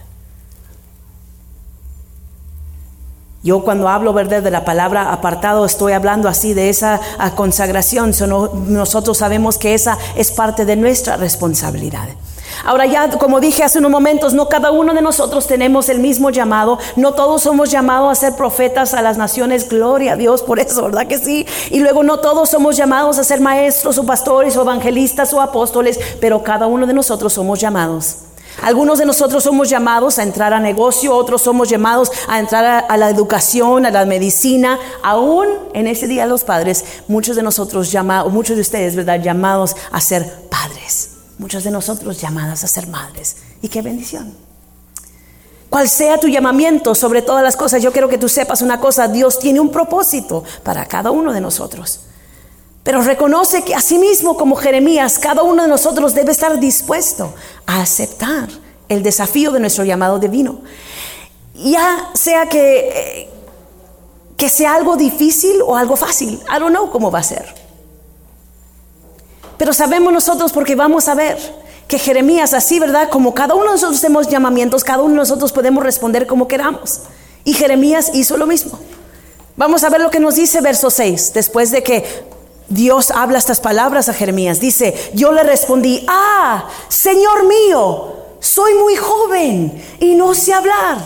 Yo 3.43 3.63
cuando 3.65 3.89
hablo 3.89 4.13
¿verdad? 4.13 4.43
de 4.43 4.51
la 4.51 4.67
palabra 4.67 5.13
apartado 5.13 5.65
estoy 5.65 5.95
hablando 5.95 6.29
así 6.29 6.53
de 6.53 6.69
esa 6.69 7.01
consagración. 7.37 8.13
nosotros 8.69 9.17
sabemos 9.17 9.57
que 9.57 9.73
esa 9.73 9.97
es 10.15 10.31
parte 10.31 10.67
de 10.67 10.77
nuestra 10.77 11.17
responsabilidad. 11.17 12.09
Ahora 12.65 12.85
ya, 12.85 13.09
como 13.09 13.41
dije 13.41 13.65
hace 13.65 13.79
unos 13.79 13.91
momentos, 13.91 14.35
no 14.35 14.51
cada 14.51 14.71
uno 14.71 14.93
de 14.93 15.01
nosotros 15.01 15.47
tenemos 15.47 15.89
el 15.89 16.01
mismo 16.01 16.29
llamado, 16.29 16.79
no 16.97 17.13
todos 17.13 17.43
somos 17.43 17.71
llamados 17.71 18.11
a 18.13 18.21
ser 18.21 18.37
profetas 18.37 18.93
a 18.93 19.01
las 19.01 19.17
naciones, 19.17 19.69
gloria 19.71 20.13
a 20.13 20.17
Dios 20.17 20.43
por 20.43 20.59
eso, 20.59 20.83
¿verdad 20.83 21.07
que 21.07 21.17
sí? 21.17 21.47
Y 21.71 21.79
luego 21.79 22.03
no 22.03 22.19
todos 22.19 22.51
somos 22.51 22.77
llamados 22.77 23.19
a 23.19 23.25
ser 23.25 23.41
maestros 23.41 23.97
o 23.97 24.05
pastores 24.05 24.59
o 24.59 24.63
evangelistas 24.63 25.33
o 25.33 25.41
apóstoles, 25.41 25.99
pero 26.21 26.43
cada 26.43 26.67
uno 26.67 26.87
de 26.87 26.93
nosotros 26.93 27.33
somos 27.33 27.59
llamados 27.61 28.17
algunos 28.63 28.99
de 28.99 29.07
nosotros 29.07 29.45
somos 29.45 29.71
llamados 29.71 30.19
a 30.19 30.23
entrar 30.23 30.53
a 30.53 30.61
negocio, 30.61 31.15
otros 31.15 31.43
somos 31.43 31.69
llamados 31.69 32.11
a 32.29 32.39
entrar 32.39 32.85
a, 32.89 32.97
la 32.97 33.09
educación, 33.09 33.87
a 33.87 33.91
la 33.91 34.05
medicina. 34.05 34.79
Aún 35.03 35.49
en 35.73 35.87
ese 35.87 36.07
día 36.07 36.27
los 36.27 36.45
padres, 36.45 36.85
muchos 37.09 37.37
de 37.37 37.43
nosotros 37.43 37.91
llamados, 37.91 38.33
muchos 38.33 38.57
de 38.57 38.63
ustedes, 38.63 38.97
¿verdad? 38.97 39.21
Llamados 39.23 39.77
a 39.91 40.01
ser 40.01 40.49
padres. 40.51 41.11
Muchos 41.39 41.65
de 41.65 41.71
nosotros 41.71 42.21
llamadas 42.21 42.65
a 42.65 42.69
ser 42.69 42.87
madres. 42.87 43.37
Y 43.63 43.69
qué 43.69 43.81
bendición. 43.81 44.35
Cual 45.71 45.89
sea 45.89 46.19
tu 46.19 46.29
llamamiento 46.29 46.95
sobre 46.95 47.23
todas 47.23 47.43
las 47.43 47.57
cosas, 47.57 47.81
yo 47.81 47.93
quiero 47.93 48.09
que 48.09 48.19
tú 48.19 48.29
sepas 48.29 48.61
una 48.61 48.81
cosa, 48.81 49.09
Dios 49.09 49.39
tiene 49.39 49.61
un 49.61 49.71
propósito 49.71 50.45
para 50.65 50.85
cada 50.85 51.13
uno 51.13 51.33
de 51.33 51.41
nosotros. 51.41 52.01
Pero 52.83 53.03
reconoce 53.03 53.63
que 53.63 53.75
asimismo 53.75 54.37
como 54.37 54.57
Jeremías, 54.57 55.19
cada 55.19 55.43
uno 55.43 55.63
de 55.63 55.69
nosotros 55.69 56.15
debe 56.15 56.33
estar 56.33 56.59
dispuesto 56.59 57.35
a 57.67 57.83
aceptar 57.83 58.49
el 58.89 59.03
desafío 59.03 59.53
de 59.53 59.61
nuestro 59.61 59.85
llamado 59.85 60.19
divino. 60.19 60.63
Ya 61.55 62.11
sea 62.15 62.49
que, 62.49 62.79
eh, 62.79 63.31
que 64.37 64.49
sea 64.49 64.75
algo 64.75 64.97
difícil 64.97 65.61
o 65.63 65.77
algo 65.77 65.95
fácil. 65.95 66.41
I 66.49 66.59
don't 66.59 66.75
know 66.75 66.91
cómo 66.91 67.11
va 67.11 67.19
a 67.19 67.23
ser. 67.23 67.55
Pero 69.59 69.75
sabemos 69.75 70.11
nosotros 70.11 70.53
porque 70.53 70.75
vamos 70.75 71.07
a 71.09 71.15
ver 71.15 71.39
que 71.87 71.99
Jeremías 71.99 72.55
así, 72.55 72.81
¿verdad? 72.81 73.11
Como 73.11 73.35
cada 73.35 73.55
uno 73.55 73.67
de 73.67 73.73
nosotros 73.73 74.01
tenemos 74.01 74.29
llamamientos, 74.29 74.85
cada 74.85 75.03
uno 75.03 75.11
de 75.11 75.19
nosotros 75.19 75.53
podemos 75.53 75.85
responder 75.85 76.27
como 76.27 76.49
queramos. 76.49 77.01
Y 77.45 77.53
Jeremías 77.53 78.13
hizo 78.15 78.39
lo 78.39 78.47
mismo. 78.47 78.79
Vamos 79.57 79.85
a 79.85 79.91
ver 79.91 80.01
lo 80.01 80.11
que 80.11 80.21
nos 80.21 80.37
dice 80.37 80.63
verso 80.63 80.89
6, 80.89 81.33
después 81.35 81.71
de 81.71 81.83
que 81.83 82.05
Dios 82.71 83.11
habla 83.11 83.39
estas 83.39 83.61
palabras 83.61 84.09
a 84.09 84.15
Jeremías. 84.15 84.61
Dice, 84.61 84.95
yo 85.13 85.33
le 85.33 85.43
respondí, 85.43 86.05
ah, 86.09 86.69
Señor 86.89 87.45
mío, 87.47 88.15
soy 88.39 88.75
muy 88.75 88.97
joven 88.97 89.85
y 89.99 90.15
no 90.15 90.35
sé 90.35 90.55
hablar. 90.55 90.99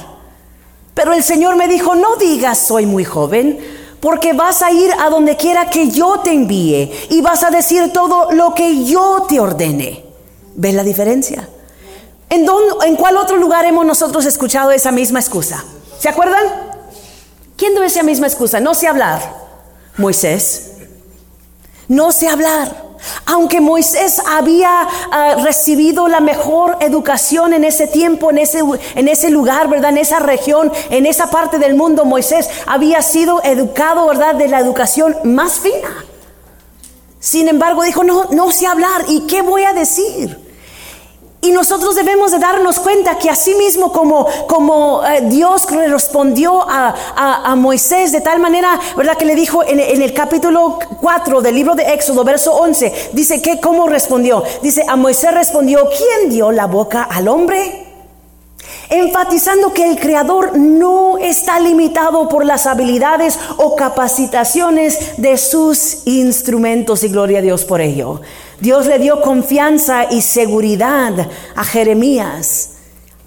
Pero 0.92 1.14
el 1.14 1.24
Señor 1.24 1.56
me 1.56 1.66
dijo, 1.66 1.94
no 1.96 2.16
digas 2.16 2.58
soy 2.58 2.86
muy 2.86 3.04
joven, 3.04 3.58
porque 3.98 4.34
vas 4.34 4.60
a 4.62 4.70
ir 4.70 4.92
a 5.00 5.08
donde 5.08 5.36
quiera 5.36 5.70
que 5.70 5.90
yo 5.90 6.20
te 6.20 6.32
envíe 6.32 6.92
y 7.08 7.22
vas 7.22 7.42
a 7.42 7.50
decir 7.50 7.92
todo 7.92 8.30
lo 8.30 8.54
que 8.54 8.84
yo 8.84 9.24
te 9.26 9.40
ordene. 9.40 10.04
¿Ves 10.54 10.74
la 10.74 10.84
diferencia? 10.84 11.48
¿En, 12.28 12.44
dónde, 12.44 12.86
¿En 12.86 12.96
cuál 12.96 13.16
otro 13.16 13.38
lugar 13.38 13.64
hemos 13.64 13.86
nosotros 13.86 14.26
escuchado 14.26 14.70
esa 14.70 14.92
misma 14.92 15.18
excusa? 15.18 15.64
¿Se 15.98 16.10
acuerdan? 16.10 16.44
¿Quién 17.56 17.72
dio 17.72 17.82
esa 17.82 18.02
misma 18.02 18.26
excusa? 18.26 18.60
No 18.60 18.74
sé 18.74 18.86
hablar. 18.86 19.20
Moisés. 19.96 20.73
No 21.88 22.12
sé 22.12 22.28
hablar. 22.28 22.84
Aunque 23.26 23.60
Moisés 23.60 24.20
había 24.26 24.88
ah, 25.10 25.36
recibido 25.42 26.08
la 26.08 26.20
mejor 26.20 26.78
educación 26.80 27.52
en 27.52 27.64
ese 27.64 27.86
tiempo, 27.86 28.30
en 28.30 28.38
ese, 28.38 28.60
en 28.94 29.08
ese 29.08 29.30
lugar, 29.30 29.68
¿verdad? 29.68 29.90
En 29.90 29.98
esa 29.98 30.20
región, 30.20 30.72
en 30.90 31.04
esa 31.04 31.30
parte 31.30 31.58
del 31.58 31.74
mundo, 31.74 32.04
Moisés 32.04 32.48
había 32.66 33.02
sido 33.02 33.42
educado, 33.42 34.06
¿verdad? 34.06 34.34
De 34.34 34.48
la 34.48 34.58
educación 34.58 35.16
más 35.24 35.60
fina. 35.60 36.04
Sin 37.20 37.48
embargo, 37.48 37.82
dijo, 37.82 38.04
no, 38.04 38.26
no 38.30 38.50
sé 38.50 38.66
hablar. 38.66 39.04
¿Y 39.08 39.26
qué 39.26 39.42
voy 39.42 39.64
a 39.64 39.72
decir? 39.72 40.43
Y 41.44 41.52
nosotros 41.52 41.94
debemos 41.94 42.32
de 42.32 42.38
darnos 42.38 42.80
cuenta 42.80 43.18
que 43.18 43.28
así 43.28 43.54
mismo 43.54 43.92
como, 43.92 44.26
como 44.46 45.04
eh, 45.04 45.20
Dios 45.24 45.66
respondió 45.70 46.62
a, 46.66 46.94
a, 47.44 47.54
Moisés 47.54 48.12
de 48.12 48.22
tal 48.22 48.40
manera, 48.40 48.80
¿verdad? 48.96 49.18
Que 49.18 49.26
le 49.26 49.34
dijo 49.34 49.62
en, 49.62 49.78
el 49.78 50.14
capítulo 50.14 50.78
4 51.02 51.42
del 51.42 51.54
libro 51.54 51.74
de 51.74 51.92
Éxodo, 51.92 52.24
verso 52.24 52.54
11, 52.54 53.10
dice 53.12 53.42
que 53.42 53.60
cómo 53.60 53.86
respondió. 53.86 54.42
Dice, 54.62 54.86
a 54.88 54.96
Moisés 54.96 55.34
respondió, 55.34 55.86
¿quién 55.90 56.30
dio 56.30 56.50
la 56.50 56.66
boca 56.66 57.02
al 57.02 57.28
hombre? 57.28 57.82
enfatizando 58.90 59.72
que 59.72 59.90
el 59.90 59.98
creador 59.98 60.56
no 60.56 61.18
está 61.18 61.58
limitado 61.58 62.28
por 62.28 62.44
las 62.44 62.66
habilidades 62.66 63.38
o 63.56 63.76
capacitaciones 63.76 65.16
de 65.16 65.36
sus 65.36 66.06
instrumentos 66.06 67.02
y 67.02 67.08
gloria 67.08 67.38
a 67.38 67.42
Dios 67.42 67.64
por 67.64 67.80
ello. 67.80 68.20
Dios 68.60 68.86
le 68.86 68.98
dio 68.98 69.20
confianza 69.20 70.04
y 70.10 70.22
seguridad 70.22 71.28
a 71.54 71.64
Jeremías. 71.64 72.70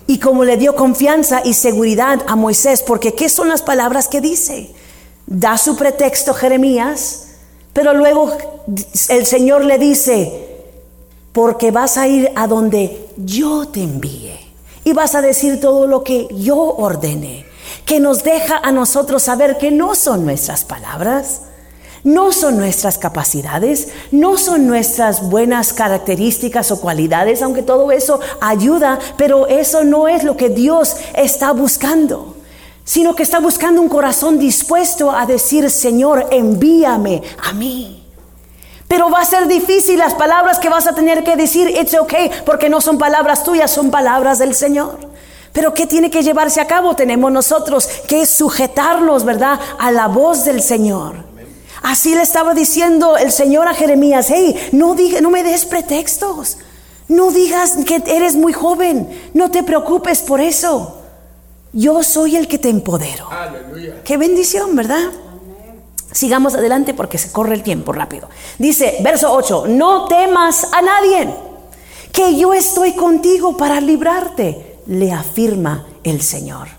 Y 0.08 0.20
como 0.20 0.46
le 0.46 0.58
dio 0.58 0.76
confianza 0.76 1.42
y 1.44 1.54
seguridad 1.54 2.22
a 2.28 2.36
Moisés, 2.36 2.82
porque 2.82 3.14
¿qué 3.14 3.28
son 3.28 3.50
las 3.50 3.62
palabras 3.62 4.08
que 4.08 4.22
dice? 4.22 4.74
Da 5.26 5.58
su 5.58 5.76
pretexto 5.76 6.34
Jeremías, 6.34 7.28
pero 7.74 7.94
luego 7.94 8.38
el 9.10 9.26
Señor 9.26 9.66
le 9.66 9.78
dice, 9.78 10.48
porque 11.34 11.72
vas 11.72 11.98
a 11.98 12.08
ir 12.08 12.32
a 12.36 12.48
donde 12.48 13.10
yo 13.18 13.68
te 13.68 13.84
envíe 13.84 14.34
y 14.84 14.94
vas 14.94 15.14
a 15.16 15.22
decir 15.22 15.60
todo 15.60 15.86
lo 15.86 16.04
que 16.04 16.28
yo 16.32 16.58
ordene, 16.58 17.46
que 17.86 18.00
nos 18.00 18.24
deja 18.24 18.58
a 18.58 18.72
nosotros 18.72 19.24
saber 19.24 19.58
que 19.58 19.70
no 19.70 19.94
son 19.96 20.26
nuestras 20.26 20.64
palabras, 20.64 21.42
no 22.08 22.32
son 22.32 22.56
nuestras 22.56 22.98
capacidades, 22.98 23.90
no 24.12 24.38
son 24.38 24.66
nuestras 24.66 25.30
buenas 25.30 25.74
características 25.74 26.72
o 26.72 26.80
cualidades, 26.80 27.42
aunque 27.42 27.64
todo 27.64 27.92
eso 27.92 28.22
ayuda, 28.40 28.98
pero 29.18 29.46
eso 29.48 29.84
no 29.84 30.08
es 30.08 30.24
lo 30.24 30.38
que 30.38 30.48
Dios 30.48 30.96
está 31.16 31.52
buscando, 31.52 32.38
sino 32.86 33.14
que 33.14 33.24
está 33.24 33.42
buscando 33.42 33.82
un 33.82 33.90
corazón 33.90 34.40
dispuesto 34.40 35.12
a 35.12 35.26
decir, 35.26 35.70
Señor, 35.70 36.28
envíame 36.32 37.24
a 37.44 37.52
mí. 37.52 38.06
Pero 38.88 39.10
va 39.12 39.20
a 39.20 39.26
ser 39.26 39.46
difícil 39.46 40.00
las 40.00 40.14
palabras 40.14 40.60
que 40.60 40.70
vas 40.70 40.88
a 40.88 40.96
tener 40.96 41.26
que 41.26 41.36
decir, 41.36 41.68
it's 41.68 41.94
okay, 41.94 42.32
porque 42.46 42.70
no 42.70 42.80
son 42.80 42.98
palabras 42.98 43.44
tuyas, 43.44 43.70
son 43.70 43.92
palabras 43.92 44.40
del 44.40 44.56
Señor. 44.56 44.98
Pero 45.52 45.74
¿qué 45.74 45.86
tiene 45.86 46.10
que 46.10 46.24
llevarse 46.24 46.62
a 46.62 46.68
cabo? 46.68 46.96
Tenemos 46.96 47.34
nosotros 47.34 47.86
que 48.08 48.26
sujetarnos, 48.26 49.26
¿verdad?, 49.26 49.60
a 49.78 49.92
la 49.92 50.08
voz 50.08 50.46
del 50.46 50.62
Señor. 50.62 51.27
Así 51.82 52.16
le 52.16 52.22
estaba 52.22 52.54
diciendo 52.54 53.18
el 53.18 53.32
Señor 53.32 53.68
a 53.68 53.74
Jeremías, 53.74 54.28
hey, 54.30 54.70
no, 54.72 54.96
diga, 54.96 55.22
no 55.22 55.30
me 55.30 55.44
des 55.44 55.66
pretextos. 55.66 56.58
No 57.08 57.32
digas 57.32 57.78
que 57.86 58.04
eres 58.08 58.36
muy 58.36 58.54
joven. 58.54 59.08
No 59.34 59.50
te 59.50 59.64
preocupes 59.64 60.22
por 60.22 60.42
eso. 60.42 61.02
Yo 61.74 62.04
soy 62.04 62.36
el 62.36 62.48
que 62.48 62.58
te 62.58 62.70
empodero. 62.70 63.30
Aleluya. 63.30 64.02
Qué 64.04 64.18
bendición, 64.18 64.76
¿verdad? 64.76 65.12
Sigamos 66.12 66.56
adelante 66.56 66.94
porque 66.94 67.18
se 67.18 67.32
corre 67.32 67.54
el 67.54 67.64
tiempo 67.64 67.92
rápido. 67.92 68.30
Dice, 68.58 68.98
verso 69.02 69.32
8, 69.34 69.66
no 69.68 70.08
temas 70.08 70.68
a 70.74 70.82
nadie, 70.82 71.34
que 72.12 72.36
yo 72.36 72.54
estoy 72.54 72.94
contigo 72.94 73.56
para 73.56 73.80
librarte, 73.80 74.80
le 74.88 75.12
afirma 75.12 75.86
el 76.04 76.22
Señor. 76.22 76.77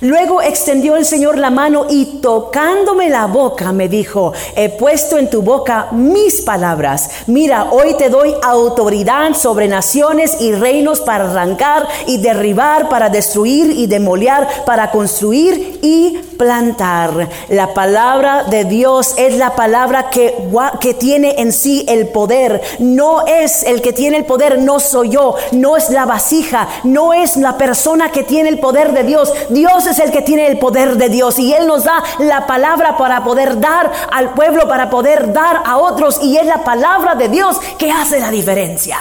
Luego 0.00 0.42
extendió 0.42 0.96
el 0.96 1.04
Señor 1.04 1.38
la 1.38 1.50
mano 1.50 1.86
y 1.88 2.20
tocándome 2.20 3.08
la 3.08 3.26
boca 3.26 3.72
me 3.72 3.88
dijo, 3.88 4.32
he 4.56 4.68
puesto 4.68 5.18
en 5.18 5.30
tu 5.30 5.42
boca 5.42 5.88
mis 5.92 6.42
palabras. 6.42 7.10
Mira, 7.26 7.68
hoy 7.70 7.94
te 7.94 8.08
doy 8.08 8.34
autoridad 8.42 9.34
sobre 9.34 9.68
naciones 9.68 10.40
y 10.40 10.52
reinos 10.52 11.00
para 11.00 11.30
arrancar 11.30 11.86
y 12.06 12.18
derribar, 12.18 12.88
para 12.88 13.08
destruir 13.08 13.70
y 13.70 13.86
demoler, 13.86 14.46
para 14.66 14.90
construir 14.90 15.78
y 15.82 16.18
plantar. 16.36 17.28
La 17.48 17.74
palabra 17.74 18.44
de 18.44 18.64
Dios 18.64 19.14
es 19.16 19.36
la 19.36 19.54
palabra 19.54 20.10
que, 20.10 20.34
que 20.80 20.94
tiene 20.94 21.36
en 21.38 21.52
sí 21.52 21.84
el 21.88 22.08
poder. 22.08 22.60
No 22.78 23.26
es 23.26 23.62
el 23.62 23.82
que 23.82 23.92
tiene 23.92 24.18
el 24.18 24.24
poder, 24.24 24.58
no 24.58 24.80
soy 24.80 25.10
yo, 25.10 25.36
no 25.52 25.76
es 25.76 25.90
la 25.90 26.06
vasija, 26.06 26.68
no 26.84 27.12
es 27.12 27.36
la 27.36 27.56
persona 27.56 28.10
que 28.10 28.24
tiene 28.24 28.48
el 28.48 28.58
poder 28.58 28.92
de 28.92 29.04
Dios. 29.04 29.32
Dios 29.50 29.81
es 29.90 29.98
el 29.98 30.10
que 30.10 30.22
tiene 30.22 30.46
el 30.46 30.58
poder 30.58 30.96
de 30.96 31.08
Dios 31.08 31.38
y 31.38 31.52
Él 31.52 31.66
nos 31.66 31.84
da 31.84 32.02
la 32.18 32.46
palabra 32.46 32.96
para 32.96 33.24
poder 33.24 33.60
dar 33.60 33.90
al 34.10 34.34
pueblo, 34.34 34.68
para 34.68 34.90
poder 34.90 35.32
dar 35.32 35.62
a 35.64 35.78
otros 35.78 36.20
y 36.22 36.36
es 36.36 36.46
la 36.46 36.64
palabra 36.64 37.14
de 37.14 37.28
Dios 37.28 37.60
que 37.78 37.90
hace 37.90 38.20
la 38.20 38.30
diferencia. 38.30 38.98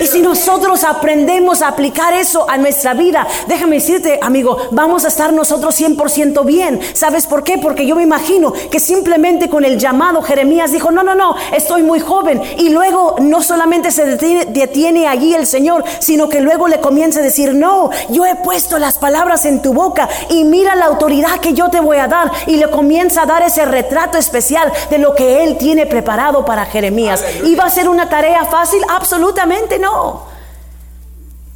Y 0.00 0.06
si 0.06 0.22
nosotros 0.22 0.84
aprendemos 0.84 1.62
a 1.62 1.68
aplicar 1.68 2.14
eso 2.14 2.48
a 2.48 2.56
nuestra 2.56 2.94
vida, 2.94 3.26
déjame 3.46 3.76
decirte, 3.76 4.18
amigo, 4.22 4.56
vamos 4.70 5.04
a 5.04 5.08
estar 5.08 5.32
nosotros 5.32 5.78
100% 5.80 6.44
bien. 6.44 6.80
¿Sabes 6.92 7.26
por 7.26 7.44
qué? 7.44 7.58
Porque 7.58 7.86
yo 7.86 7.96
me 7.96 8.02
imagino 8.02 8.52
que 8.52 8.80
simplemente 8.80 9.48
con 9.48 9.64
el 9.64 9.78
llamado 9.78 10.22
Jeremías 10.22 10.72
dijo, 10.72 10.90
no, 10.90 11.02
no, 11.02 11.14
no, 11.14 11.34
estoy 11.52 11.82
muy 11.82 12.00
joven. 12.00 12.40
Y 12.58 12.70
luego 12.70 13.16
no 13.20 13.42
solamente 13.42 13.90
se 13.90 14.04
detiene, 14.04 14.46
detiene 14.46 15.06
allí 15.06 15.34
el 15.34 15.46
Señor, 15.46 15.84
sino 15.98 16.28
que 16.28 16.40
luego 16.40 16.68
le 16.68 16.80
comienza 16.80 17.20
a 17.20 17.22
decir, 17.22 17.54
no, 17.54 17.90
yo 18.10 18.26
he 18.26 18.36
puesto 18.36 18.78
las 18.78 18.98
palabras 18.98 19.44
en 19.44 19.62
tu 19.62 19.72
boca 19.72 20.08
y 20.28 20.44
mira 20.44 20.74
la 20.74 20.86
autoridad 20.86 21.40
que 21.40 21.54
yo 21.54 21.68
te 21.68 21.80
voy 21.80 21.98
a 21.98 22.08
dar. 22.08 22.30
Y 22.46 22.56
le 22.56 22.70
comienza 22.70 23.22
a 23.22 23.26
dar 23.26 23.42
ese 23.42 23.64
retrato 23.64 24.18
especial 24.18 24.72
de 24.90 24.98
lo 24.98 25.14
que 25.14 25.44
él 25.44 25.56
tiene 25.58 25.86
preparado 25.86 26.44
para 26.44 26.66
Jeremías. 26.66 27.24
¿Y 27.44 27.50
¿Iba 27.60 27.64
a 27.64 27.70
ser 27.70 27.88
una 27.88 28.08
tarea 28.08 28.44
fácil? 28.46 28.80
Absolutamente 28.88 29.78
no. 29.78 30.22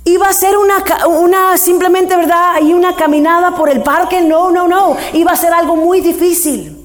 Iba 0.04 0.28
a 0.28 0.32
ser 0.34 0.54
una, 0.58 0.84
una 1.06 1.56
simplemente, 1.56 2.14
¿verdad? 2.14 2.60
Y 2.60 2.74
una 2.74 2.94
caminada 2.94 3.56
por 3.56 3.70
el 3.70 3.82
parque. 3.82 4.20
No, 4.20 4.50
no, 4.50 4.68
no. 4.68 4.96
Iba 5.14 5.32
a 5.32 5.36
ser 5.36 5.54
algo 5.54 5.76
muy 5.76 6.02
difícil. 6.02 6.84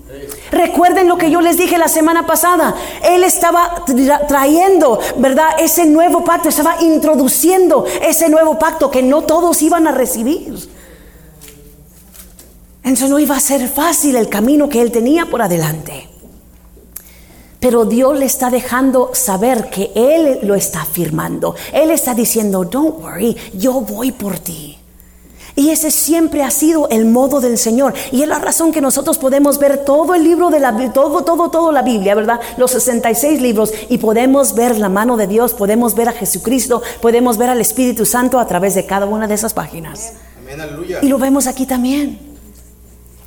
Recuerden 0.52 1.08
lo 1.08 1.18
que 1.18 1.30
yo 1.30 1.42
les 1.42 1.58
dije 1.58 1.78
la 1.78 1.90
semana 1.90 2.26
pasada. 2.26 2.76
Él 3.04 3.24
estaba 3.24 3.84
trayendo, 4.28 5.00
¿verdad? 5.18 5.50
Ese 5.60 5.86
nuevo 5.86 6.24
pacto, 6.24 6.50
estaba 6.50 6.82
introduciendo 6.82 7.86
ese 8.02 8.30
nuevo 8.30 8.58
pacto 8.58 8.90
que 8.90 9.04
no 9.04 9.24
todos 9.24 9.62
iban 9.62 9.86
a 9.86 9.92
recibir. 9.92 10.79
Entonces 12.84 13.10
no 13.10 13.20
iba 13.20 13.36
a 13.36 13.40
ser 13.40 13.68
fácil 13.68 14.16
el 14.16 14.30
camino 14.30 14.70
que 14.70 14.82
él 14.82 14.92
tenía 14.92 15.26
por 15.26 15.42
adelante. 15.42 16.10
Pero 17.60 17.86
Dios 17.86 18.18
le 18.18 18.26
está 18.26 18.50
dejando 18.50 19.12
saber 19.14 19.70
que 19.70 19.92
Él 19.94 20.40
lo 20.44 20.56
está 20.56 20.82
afirmando. 20.84 21.56
Él 21.74 21.92
está 21.92 22.14
diciendo, 22.14 22.64
don't 22.64 23.02
worry, 23.02 23.36
yo 23.54 23.82
voy 23.82 24.12
por 24.12 24.40
ti. 24.40 24.78
Y 25.56 25.72
ese 25.72 25.92
siempre 25.92 26.42
ha 26.42 26.52
sido 26.52 26.88
el 26.88 27.04
modo 27.04 27.42
del 27.42 27.58
Señor. 27.58 27.94
Y 28.14 28.22
es 28.22 28.30
la 28.30 28.40
razón 28.40 28.72
que 28.72 28.80
nosotros 28.80 29.18
podemos 29.18 29.60
ver 29.60 29.84
todo 29.84 30.16
el 30.16 30.24
libro 30.24 30.50
de 30.50 30.62
la 30.62 30.94
todo, 30.94 31.26
todo, 31.26 31.52
todo 31.52 31.74
la 31.74 31.82
Biblia, 31.82 32.16
¿verdad? 32.16 32.40
Los 32.56 32.72
66 32.72 33.42
libros. 33.42 33.74
Y 33.90 33.98
podemos 33.98 34.56
ver 34.56 34.78
la 34.78 34.88
mano 34.88 35.18
de 35.18 35.28
Dios, 35.28 35.54
podemos 35.54 35.96
ver 35.96 36.08
a 36.08 36.14
Jesucristo, 36.14 36.82
podemos 37.02 37.38
ver 37.38 37.50
al 37.50 37.60
Espíritu 37.60 38.06
Santo 38.06 38.40
a 38.40 38.48
través 38.48 38.74
de 38.74 38.86
cada 38.86 39.06
una 39.06 39.28
de 39.28 39.34
esas 39.34 39.54
páginas. 39.54 40.14
y 41.02 41.08
lo 41.10 41.18
vemos 41.18 41.46
aquí 41.46 41.66
también. 41.66 42.29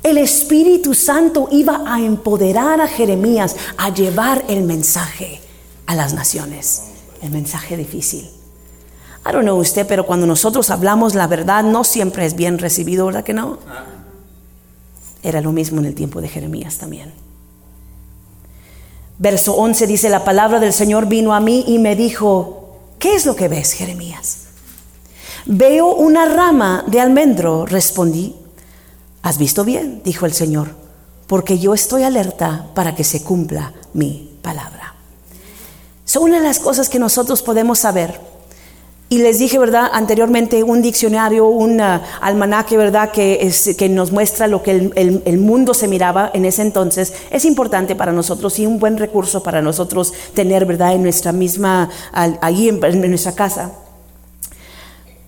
El 0.03 0.17
Espíritu 0.17 0.93
Santo 0.93 1.47
iba 1.49 1.81
a 1.85 2.01
empoderar 2.01 2.81
a 2.81 2.87
Jeremías 2.87 3.55
a 3.77 3.89
llevar 3.89 4.43
el 4.49 4.63
mensaje 4.63 5.39
a 5.85 5.95
las 5.95 6.13
naciones. 6.13 6.83
El 7.21 7.31
mensaje 7.31 7.77
difícil. 7.77 8.29
I 9.25 9.31
don't 9.31 9.43
know 9.43 9.57
usted, 9.57 9.87
pero 9.87 10.05
cuando 10.05 10.25
nosotros 10.25 10.69
hablamos 10.69 11.15
la 11.15 11.27
verdad 11.27 11.63
no 11.63 11.85
siempre 11.85 12.25
es 12.25 12.35
bien 12.35 12.59
recibido, 12.59 13.05
¿verdad 13.05 13.23
que 13.23 13.33
no? 13.33 13.59
Era 15.23 15.39
lo 15.39 15.53
mismo 15.53 15.79
en 15.79 15.85
el 15.85 15.95
tiempo 15.95 16.19
de 16.19 16.27
Jeremías 16.27 16.77
también. 16.77 17.13
Verso 19.17 19.53
11 19.55 19.87
dice, 19.87 20.09
la 20.09 20.25
palabra 20.25 20.59
del 20.59 20.73
Señor 20.73 21.05
vino 21.05 21.33
a 21.33 21.39
mí 21.39 21.63
y 21.65 21.79
me 21.79 21.95
dijo, 21.95 22.79
¿qué 22.99 23.15
es 23.15 23.25
lo 23.25 23.37
que 23.37 23.47
ves, 23.47 23.71
Jeremías? 23.71 24.39
Veo 25.45 25.93
una 25.95 26.25
rama 26.25 26.83
de 26.87 26.99
almendro, 26.99 27.65
respondí. 27.65 28.35
Has 29.23 29.37
visto 29.37 29.63
bien, 29.63 30.01
dijo 30.03 30.25
el 30.25 30.33
Señor, 30.33 30.75
porque 31.27 31.57
yo 31.57 31.73
estoy 31.73 32.03
alerta 32.03 32.67
para 32.75 32.93
que 32.93 33.05
se 33.05 33.23
cumpla 33.23 33.73
mi 33.93 34.37
palabra. 34.41 34.93
Son 36.05 36.23
una 36.23 36.39
de 36.39 36.43
las 36.45 36.59
cosas 36.59 36.89
que 36.89 36.99
nosotros 36.99 37.41
podemos 37.41 37.79
saber 37.79 38.19
Y 39.09 39.19
les 39.19 39.37
dije, 39.37 39.59
¿verdad? 39.59 39.91
Anteriormente 39.93 40.63
un 40.63 40.81
diccionario, 40.81 41.45
un 41.45 41.79
uh, 41.79 42.01
almanaque, 42.19 42.77
¿verdad? 42.77 43.11
Que, 43.11 43.87
nos 43.87 44.11
muestra 44.11 44.47
lo 44.47 44.63
que 44.63 44.91
el, 44.95 45.37
mundo 45.37 45.75
se 45.75 45.87
miraba 45.87 46.31
en 46.33 46.45
ese 46.45 46.63
entonces. 46.63 47.13
Es 47.29 47.45
importante 47.45 47.95
para 47.95 48.11
nosotros 48.11 48.57
y 48.57 48.65
un 48.65 48.79
buen 48.79 48.97
recurso 48.97 49.43
para 49.43 49.61
nosotros 49.61 50.13
tener, 50.33 50.65
¿verdad? 50.65 50.93
En 50.93 51.03
nuestra 51.03 51.31
misma, 51.31 51.91
en, 52.15 52.83
en 52.83 53.09
nuestra 53.09 53.33
casa. 53.33 53.82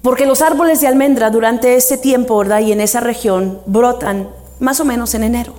Porque 0.06 0.28
los 0.28 0.44
árboles 0.44 0.82
de 0.82 0.88
almendra 0.88 1.32
durante 1.32 1.74
ese 1.74 1.98
tiempo, 1.98 2.38
¿verdad? 2.38 2.60
Y 2.60 2.72
en 2.72 2.80
esa 2.80 3.00
región 3.00 3.60
brotan 3.66 4.30
más 4.60 4.80
o 4.80 4.86
menos 4.86 5.16
en 5.16 5.24
enero. 5.24 5.56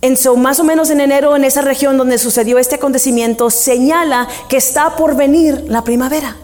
En 0.00 0.16
so, 0.16 0.36
más 0.36 0.58
o 0.58 0.64
menos 0.64 0.88
en 0.88 1.02
enero, 1.02 1.36
en 1.36 1.44
esa 1.44 1.60
región 1.60 1.98
donde 1.98 2.16
sucedió 2.16 2.56
este 2.56 2.76
acontecimiento, 2.76 3.50
señala 3.50 4.26
que 4.48 4.56
está 4.56 4.96
por 4.96 5.16
venir 5.16 5.66
la 5.68 5.84
primavera. 5.84 6.34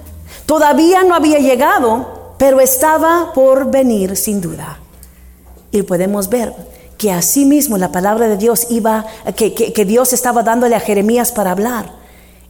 Todavía 0.44 1.02
no 1.02 1.14
había 1.14 1.38
llegado, 1.38 2.34
pero 2.36 2.60
estaba 2.60 3.32
por 3.32 3.70
venir 3.70 4.18
sin 4.18 4.42
duda. 4.42 4.80
Y 5.70 5.80
podemos 5.80 6.28
ver 6.28 6.52
que 6.98 7.10
así 7.10 7.46
mismo 7.46 7.78
la 7.78 7.90
palabra 7.90 8.28
de 8.28 8.36
Dios 8.36 8.66
iba, 8.68 9.06
que, 9.34 9.54
que 9.54 9.84
Dios 9.86 10.12
estaba 10.12 10.42
dándole 10.42 10.76
a 10.76 10.80
Jeremías 10.80 11.32
para 11.32 11.52
hablar. 11.52 11.90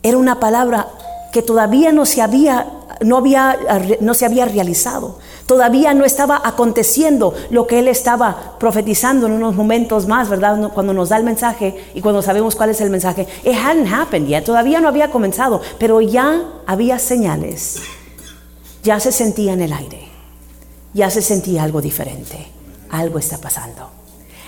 Era 0.02 0.18
una 0.18 0.40
palabra 0.40 0.88
que 1.32 1.42
todavía 1.42 1.92
no 1.92 2.06
se 2.06 2.22
había, 2.22 2.66
no 3.00 3.18
había, 3.18 3.58
no 4.00 4.14
se 4.14 4.24
había 4.24 4.44
realizado. 4.44 5.18
Todavía 5.46 5.94
no 5.94 6.04
estaba 6.04 6.40
aconteciendo 6.44 7.32
lo 7.50 7.66
que 7.66 7.78
él 7.78 7.88
estaba 7.88 8.56
profetizando 8.58 9.26
en 9.26 9.32
unos 9.32 9.54
momentos 9.54 10.06
más, 10.08 10.28
¿verdad? 10.28 10.70
Cuando 10.74 10.92
nos 10.92 11.10
da 11.10 11.16
el 11.16 11.24
mensaje 11.24 11.90
y 11.94 12.00
cuando 12.00 12.20
sabemos 12.20 12.56
cuál 12.56 12.70
es 12.70 12.80
el 12.80 12.90
mensaje. 12.90 13.28
It 13.44 13.54
hadn't 13.54 13.92
happened 13.92 14.26
yet, 14.28 14.44
todavía 14.44 14.80
no 14.80 14.88
había 14.88 15.10
comenzado, 15.10 15.60
pero 15.78 16.00
ya 16.00 16.42
había 16.66 16.98
señales. 16.98 17.80
Ya 18.82 18.98
se 18.98 19.12
sentía 19.12 19.52
en 19.52 19.62
el 19.62 19.72
aire. 19.72 20.08
Ya 20.94 21.10
se 21.10 21.22
sentía 21.22 21.62
algo 21.62 21.80
diferente. 21.80 22.48
Algo 22.90 23.18
está 23.18 23.38
pasando. 23.38 23.95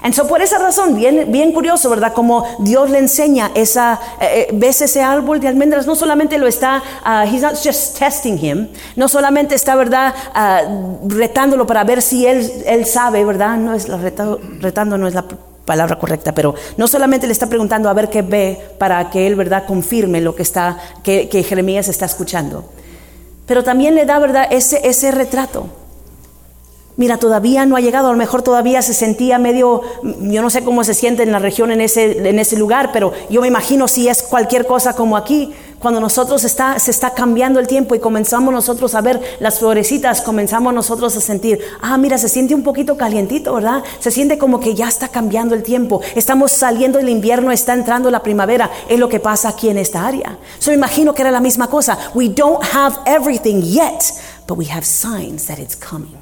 Entonces, 0.03 0.25
por 0.29 0.41
esa 0.41 0.59
razón, 0.59 0.97
bien, 0.97 1.31
bien 1.33 1.53
curioso, 1.53 1.91
¿verdad? 1.91 2.13
Como 2.13 2.45
Dios 2.61 2.89
le 2.91 2.99
enseña 2.99 3.51
esa, 3.55 4.01
eh, 4.21 4.47
eh, 4.49 4.51
ves 4.53 4.81
ese 4.81 5.03
árbol 5.03 5.41
de 5.41 5.49
almendras, 5.49 5.87
no 5.87 5.97
solamente 5.97 6.39
lo 6.39 6.47
está, 6.47 6.83
uh, 7.05 7.29
he's 7.29 7.43
not 7.43 7.55
just 7.55 7.99
testing 7.99 8.39
him, 8.39 8.69
no 8.95 9.09
solamente 9.09 9.57
está, 9.57 9.75
¿verdad? 9.75 10.15
Uh, 10.35 11.09
retándolo 11.09 11.67
para 11.67 11.83
ver 11.83 12.01
si 12.01 12.27
él, 12.27 12.49
él 12.67 12.87
sabe, 12.87 13.25
¿verdad? 13.25 13.57
No 13.57 13.75
es 13.75 13.89
la 13.89 13.97
retando 13.97 14.99
no 14.99 15.09
es 15.09 15.15
la 15.15 15.25
palabra 15.65 15.99
correcta, 15.99 16.33
pero 16.33 16.55
no 16.77 16.87
solamente 16.87 17.27
le 17.27 17.33
está 17.33 17.49
preguntando 17.49 17.89
a 17.89 17.93
ver 17.93 18.09
qué 18.09 18.23
ve 18.23 18.59
para 18.79 19.11
que 19.11 19.27
él, 19.27 19.35
¿verdad? 19.35 19.65
Confirme 19.67 20.21
lo 20.21 20.35
que 20.35 20.43
está, 20.43 20.79
que, 21.03 21.29
que 21.29 21.43
Jeremías 21.43 21.89
está 21.89 22.07
escuchando, 22.07 22.65
pero 23.47 23.65
también 23.65 23.95
le 23.95 24.07
da, 24.07 24.19
¿verdad? 24.19 24.47
Ese, 24.51 24.81
ese 24.89 25.11
retrato 25.11 25.67
mira, 26.99 27.17
todavía 27.17 27.65
no 27.65 27.77
ha 27.77 27.81
llegado, 27.81 28.09
a 28.09 28.11
lo 28.11 28.19
mejor 28.19 28.43
todavía 28.43 28.83
se 28.83 28.93
sentía 28.93 29.39
medio, 29.39 29.83
yo 30.03 30.43
no 30.43 30.51
sé 30.51 30.65
cómo 30.65 30.83
se 30.83 30.95
siente 30.95 31.23
en 31.23 31.31
la 31.31 31.39
región, 31.39 31.71
en 31.71 31.81
ese, 31.81 32.29
en 32.29 32.39
ese 32.41 32.59
lugar, 32.59 32.91
pero 32.93 33.13
yo 33.31 33.41
me 33.41 33.47
imagino 33.47 33.87
si 33.87 34.09
es 34.09 34.21
cualquier 34.21 34.67
cosa 34.67 34.95
como 34.95 35.17
aquí, 35.17 35.55
cuando 35.79 36.01
nosotros 36.01 36.43
está, 36.43 36.77
se 36.81 36.91
está 36.91 37.15
cambiando 37.15 37.61
el 37.61 37.69
tiempo 37.69 37.95
y 37.95 38.01
comenzamos 38.01 38.53
nosotros 38.53 38.97
a 38.97 39.01
ver 39.01 39.21
las 39.39 39.61
florecitas, 39.61 40.23
comenzamos 40.23 40.75
nosotros 40.75 41.17
a 41.17 41.21
sentir, 41.21 41.61
ah, 41.81 41.97
mira, 41.97 42.19
se 42.19 42.29
siente 42.29 42.53
un 42.53 42.65
poquito 42.65 42.97
calientito, 42.97 43.55
¿verdad? 43.55 43.85
Se 44.01 44.11
siente 44.11 44.37
como 44.37 44.59
que 44.59 44.75
ya 44.75 44.89
está 44.89 45.07
cambiando 45.07 45.55
el 45.55 45.63
tiempo, 45.63 46.01
estamos 46.17 46.51
saliendo 46.51 46.99
del 46.99 47.11
invierno, 47.11 47.53
está 47.53 47.75
entrando 47.75 48.11
la 48.11 48.25
primavera, 48.25 48.73
es 48.89 48.99
lo 48.99 49.09
que 49.09 49.21
pasa 49.21 49.51
aquí 49.51 49.69
en 49.69 49.79
esta 49.79 50.05
área. 50.05 50.37
So 50.59 50.73
me 50.73 50.77
imagino 50.77 51.15
que 51.15 51.23
era 51.23 51.31
la 51.31 51.41
misma 51.41 51.69
cosa. 51.69 51.97
We 52.13 52.29
don't 52.29 52.61
have 52.75 52.97
everything 53.07 53.63
yet, 53.63 54.03
but 54.49 54.59
we 54.59 54.67
have 54.67 54.85
signs 54.85 55.47
that 55.47 55.61
it's 55.61 55.77
coming. 55.77 56.18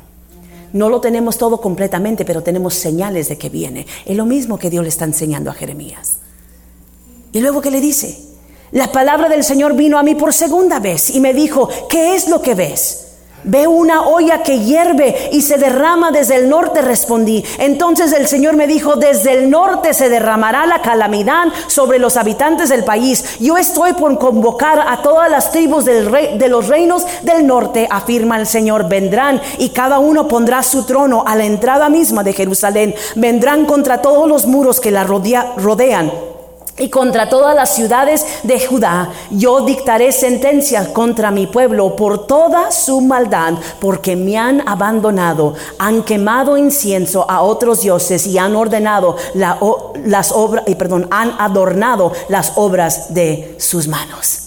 No 0.72 0.88
lo 0.88 1.00
tenemos 1.00 1.38
todo 1.38 1.60
completamente, 1.60 2.24
pero 2.24 2.42
tenemos 2.42 2.74
señales 2.74 3.28
de 3.28 3.38
que 3.38 3.48
viene. 3.48 3.86
Es 4.04 4.16
lo 4.16 4.26
mismo 4.26 4.58
que 4.58 4.70
Dios 4.70 4.82
le 4.82 4.88
está 4.88 5.04
enseñando 5.04 5.50
a 5.50 5.54
Jeremías. 5.54 6.18
Y 7.32 7.40
luego 7.40 7.60
que 7.60 7.70
le 7.70 7.80
dice, 7.80 8.18
la 8.72 8.90
palabra 8.92 9.28
del 9.28 9.44
Señor 9.44 9.74
vino 9.74 9.98
a 9.98 10.02
mí 10.02 10.14
por 10.14 10.32
segunda 10.32 10.80
vez 10.80 11.10
y 11.10 11.20
me 11.20 11.34
dijo, 11.34 11.68
¿qué 11.88 12.14
es 12.14 12.28
lo 12.28 12.42
que 12.42 12.54
ves? 12.54 13.15
Ve 13.44 13.66
una 13.66 14.02
olla 14.02 14.42
que 14.42 14.58
hierve 14.60 15.30
y 15.32 15.42
se 15.42 15.56
derrama 15.56 16.10
desde 16.10 16.36
el 16.36 16.48
norte, 16.48 16.82
respondí. 16.82 17.44
Entonces 17.58 18.12
el 18.12 18.26
Señor 18.26 18.56
me 18.56 18.66
dijo, 18.66 18.96
desde 18.96 19.32
el 19.34 19.50
norte 19.50 19.94
se 19.94 20.08
derramará 20.08 20.66
la 20.66 20.82
calamidad 20.82 21.46
sobre 21.68 21.98
los 21.98 22.16
habitantes 22.16 22.68
del 22.68 22.84
país. 22.84 23.38
Yo 23.38 23.56
estoy 23.56 23.92
por 23.92 24.18
convocar 24.18 24.84
a 24.88 25.02
todas 25.02 25.30
las 25.30 25.52
tribus 25.52 25.84
del 25.84 26.06
rey, 26.06 26.38
de 26.38 26.48
los 26.48 26.68
reinos 26.68 27.06
del 27.22 27.46
norte, 27.46 27.86
afirma 27.90 28.38
el 28.38 28.46
Señor. 28.46 28.88
Vendrán 28.88 29.40
y 29.58 29.68
cada 29.70 29.98
uno 30.00 30.26
pondrá 30.26 30.62
su 30.62 30.84
trono 30.84 31.22
a 31.26 31.36
la 31.36 31.44
entrada 31.44 31.88
misma 31.88 32.24
de 32.24 32.32
Jerusalén. 32.32 32.94
Vendrán 33.14 33.66
contra 33.66 34.02
todos 34.02 34.28
los 34.28 34.46
muros 34.46 34.80
que 34.80 34.90
la 34.90 35.04
rodean 35.04 36.10
y 36.78 36.88
contra 36.90 37.28
todas 37.28 37.54
las 37.54 37.74
ciudades 37.74 38.24
de 38.42 38.64
Judá 38.64 39.10
yo 39.30 39.62
dictaré 39.62 40.12
sentencias 40.12 40.88
contra 40.88 41.30
mi 41.30 41.46
pueblo 41.46 41.96
por 41.96 42.26
toda 42.26 42.70
su 42.70 43.00
maldad, 43.00 43.54
porque 43.80 44.16
me 44.16 44.36
han 44.36 44.66
abandonado, 44.68 45.54
han 45.78 46.02
quemado 46.02 46.56
incienso 46.56 47.30
a 47.30 47.42
otros 47.42 47.80
dioses 47.80 48.26
y 48.26 48.38
han 48.38 48.56
ordenado 48.56 49.16
las 49.34 50.32
obras, 50.32 50.64
perdón, 50.78 51.08
han 51.10 51.32
adornado 51.38 52.12
las 52.28 52.52
obras 52.56 53.14
de 53.14 53.56
sus 53.58 53.88
manos. 53.88 54.42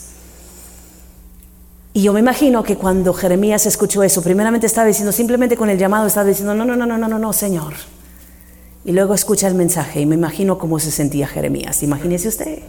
Y 1.94 2.04
yo 2.04 2.14
me 2.14 2.20
imagino 2.20 2.64
que 2.64 2.78
cuando 2.78 3.14
Jeremías 3.14 3.66
escuchó 3.66 4.04
eso, 4.04 4.22
primeramente 4.22 4.68
estaba 4.68 4.88
diciendo, 4.88 5.12
simplemente 5.12 5.58
con 5.58 5.70
el 5.70 5.78
llamado 5.78 6.08
estaba 6.08 6.28
diciendo, 6.28 6.54
no, 6.54 6.64
no, 6.64 6.76
no, 6.76 6.86
no, 6.86 6.98
no, 6.98 7.08
no, 7.08 7.20
no, 7.20 7.34
Señor. 7.34 7.74
Y 8.86 8.92
luego 8.92 9.14
escucha 9.14 9.48
el 9.48 9.56
mensaje 9.56 10.02
y 10.02 10.06
me 10.06 10.16
imagino 10.16 10.58
cómo 10.58 10.80
se 10.80 10.92
sentía 10.92 11.28
Jeremías. 11.28 11.84
Imagínese 11.84 12.28
usted. 12.28 12.60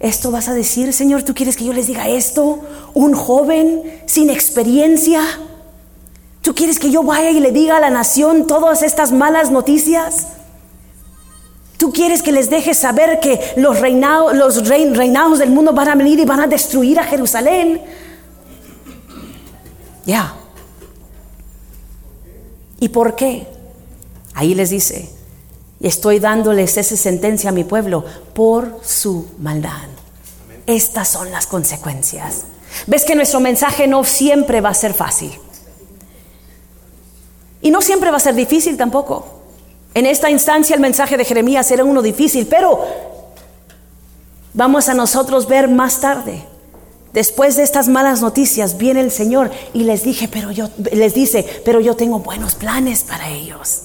¿Esto 0.00 0.30
vas 0.30 0.48
a 0.48 0.54
decir, 0.54 0.92
Señor? 0.92 1.24
¿Tú 1.24 1.34
quieres 1.34 1.56
que 1.56 1.64
yo 1.64 1.72
les 1.72 1.88
diga 1.88 2.08
esto? 2.08 2.60
¿Un 2.94 3.14
joven 3.14 3.82
sin 4.06 4.30
experiencia? 4.30 5.20
¿Tú 6.40 6.54
quieres 6.54 6.78
que 6.78 6.90
yo 6.90 7.02
vaya 7.02 7.30
y 7.30 7.40
le 7.40 7.50
diga 7.50 7.78
a 7.78 7.80
la 7.80 7.90
nación 7.90 8.46
todas 8.46 8.82
estas 8.82 9.10
malas 9.10 9.50
noticias? 9.50 10.28
¿Tú 11.78 11.92
quieres 11.92 12.22
que 12.22 12.32
les 12.32 12.48
deje 12.48 12.74
saber 12.74 13.18
que 13.20 13.40
los, 13.56 13.80
reinados, 13.80 14.36
los 14.36 14.68
reinados 14.68 15.38
del 15.40 15.50
mundo 15.50 15.72
van 15.72 15.88
a 15.88 15.94
venir 15.94 16.18
y 16.20 16.24
van 16.24 16.40
a 16.40 16.46
destruir 16.46 17.00
a 17.00 17.04
Jerusalén? 17.04 17.80
Ya. 20.06 20.34
¿Y 22.78 22.88
por 22.88 23.16
qué? 23.16 23.57
Ahí 24.38 24.54
les 24.54 24.70
dice, 24.70 25.10
estoy 25.80 26.20
dándoles 26.20 26.76
esa 26.76 26.96
sentencia 26.96 27.50
a 27.50 27.52
mi 27.52 27.64
pueblo 27.64 28.04
por 28.34 28.78
su 28.84 29.26
maldad. 29.40 29.88
Estas 30.64 31.08
son 31.08 31.32
las 31.32 31.48
consecuencias. 31.48 32.44
Ves 32.86 33.04
que 33.04 33.16
nuestro 33.16 33.40
mensaje 33.40 33.88
no 33.88 34.04
siempre 34.04 34.60
va 34.60 34.68
a 34.68 34.74
ser 34.74 34.94
fácil. 34.94 35.32
Y 37.62 37.72
no 37.72 37.82
siempre 37.82 38.12
va 38.12 38.18
a 38.18 38.20
ser 38.20 38.36
difícil 38.36 38.76
tampoco. 38.76 39.26
En 39.92 40.06
esta 40.06 40.30
instancia 40.30 40.76
el 40.76 40.80
mensaje 40.80 41.16
de 41.16 41.24
Jeremías 41.24 41.68
era 41.72 41.82
uno 41.82 42.00
difícil, 42.00 42.46
pero 42.46 42.86
vamos 44.54 44.88
a 44.88 44.94
nosotros 44.94 45.48
ver 45.48 45.66
más 45.66 46.00
tarde. 46.00 46.44
Después 47.12 47.56
de 47.56 47.64
estas 47.64 47.88
malas 47.88 48.20
noticias 48.20 48.78
viene 48.78 49.00
el 49.00 49.10
Señor 49.10 49.50
y 49.74 49.82
les 49.82 50.04
dije, 50.04 50.28
pero 50.28 50.52
yo 50.52 50.68
les 50.92 51.12
dice, 51.12 51.44
pero 51.64 51.80
yo 51.80 51.96
tengo 51.96 52.20
buenos 52.20 52.54
planes 52.54 53.02
para 53.02 53.30
ellos 53.30 53.82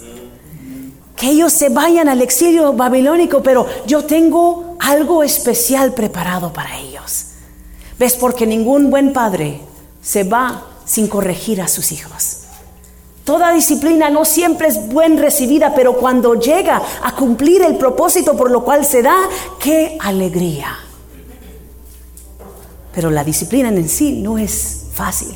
que 1.24 1.30
ellos 1.30 1.54
se 1.54 1.70
vayan 1.70 2.10
al 2.10 2.22
exilio 2.22 2.74
babilónico, 2.74 3.42
pero 3.42 3.66
yo 3.88 4.04
tengo 4.04 4.76
algo 4.78 5.24
especial 5.24 5.94
preparado 5.94 6.52
para 6.52 6.78
ellos. 6.78 7.28
¿Ves? 7.98 8.18
Porque 8.18 8.46
ningún 8.46 8.90
buen 8.90 9.14
padre 9.14 9.62
se 10.02 10.26
va 10.26 10.66
sin 10.84 11.08
corregir 11.08 11.62
a 11.62 11.70
sus 11.70 11.94
hijos. 11.94 12.40
Toda 13.24 13.54
disciplina 13.54 14.10
no 14.10 14.26
siempre 14.26 14.68
es 14.68 14.90
buen 14.90 15.18
recibida, 15.18 15.74
pero 15.74 15.94
cuando 15.94 16.36
llega 16.36 16.82
a 17.02 17.16
cumplir 17.16 17.62
el 17.62 17.78
propósito 17.78 18.36
por 18.36 18.52
lo 18.52 18.66
cual 18.66 18.86
se 18.86 19.02
da, 19.02 19.16
qué 19.62 19.98
alegría. 20.02 20.78
Pero 22.94 23.10
la 23.10 23.24
disciplina 23.24 23.70
en 23.70 23.88
sí 23.88 24.22
no 24.22 24.38
es 24.38 24.88
fácil. 24.94 25.34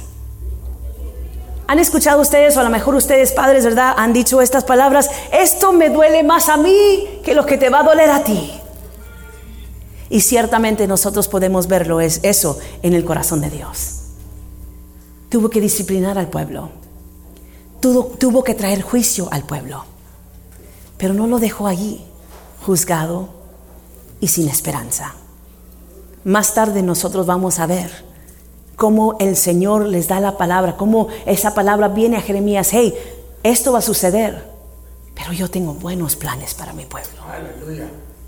¿Han 1.67 1.79
escuchado 1.79 2.21
ustedes, 2.21 2.55
o 2.55 2.61
a 2.61 2.63
lo 2.63 2.69
mejor 2.69 2.95
ustedes 2.95 3.33
padres, 3.33 3.65
verdad, 3.65 3.93
han 3.97 4.13
dicho 4.13 4.41
estas 4.41 4.63
palabras? 4.63 5.09
Esto 5.33 5.73
me 5.73 5.89
duele 5.89 6.23
más 6.23 6.47
a 6.47 6.55
mí 6.55 7.19
que 7.25 7.35
lo 7.35 7.45
que 7.45 7.57
te 7.57 7.69
va 7.69 7.81
a 7.81 7.83
doler 7.83 8.09
a 8.09 8.23
ti. 8.23 8.53
Y 10.09 10.21
ciertamente 10.21 10.87
nosotros 10.87 11.27
podemos 11.27 11.67
verlo, 11.67 11.99
es 11.99 12.21
eso 12.23 12.57
en 12.81 12.93
el 12.93 13.03
corazón 13.03 13.41
de 13.41 13.49
Dios. 13.49 13.99
Tuvo 15.27 15.49
que 15.49 15.59
disciplinar 15.59 16.17
al 16.17 16.29
pueblo. 16.29 16.69
Tuvo, 17.81 18.05
tuvo 18.17 18.45
que 18.45 18.53
traer 18.53 18.81
juicio 18.81 19.27
al 19.29 19.43
pueblo. 19.43 19.83
Pero 20.97 21.13
no 21.13 21.27
lo 21.27 21.37
dejó 21.37 21.67
allí, 21.67 22.01
juzgado 22.65 23.27
y 24.21 24.29
sin 24.29 24.47
esperanza. 24.47 25.15
Más 26.23 26.53
tarde 26.53 26.81
nosotros 26.81 27.25
vamos 27.25 27.59
a 27.59 27.67
ver 27.67 28.07
cómo 28.77 29.17
el 29.19 29.35
Señor 29.35 29.87
les 29.87 30.07
da 30.07 30.21
la 30.21 30.37
palabra, 30.37 30.77
cómo 30.77 31.07
esa 31.25 31.53
palabra 31.53 31.89
viene 31.89 32.15
a 32.15 32.21
Jeremías, 32.21 32.69
hey, 32.71 32.93
esto 33.43 33.73
va 33.73 33.79
a 33.79 33.81
suceder, 33.81 34.49
pero 35.15 35.33
yo 35.33 35.49
tengo 35.49 35.73
buenos 35.73 36.15
planes 36.15 36.53
para 36.53 36.71
mi 36.73 36.85
pueblo. 36.85 37.19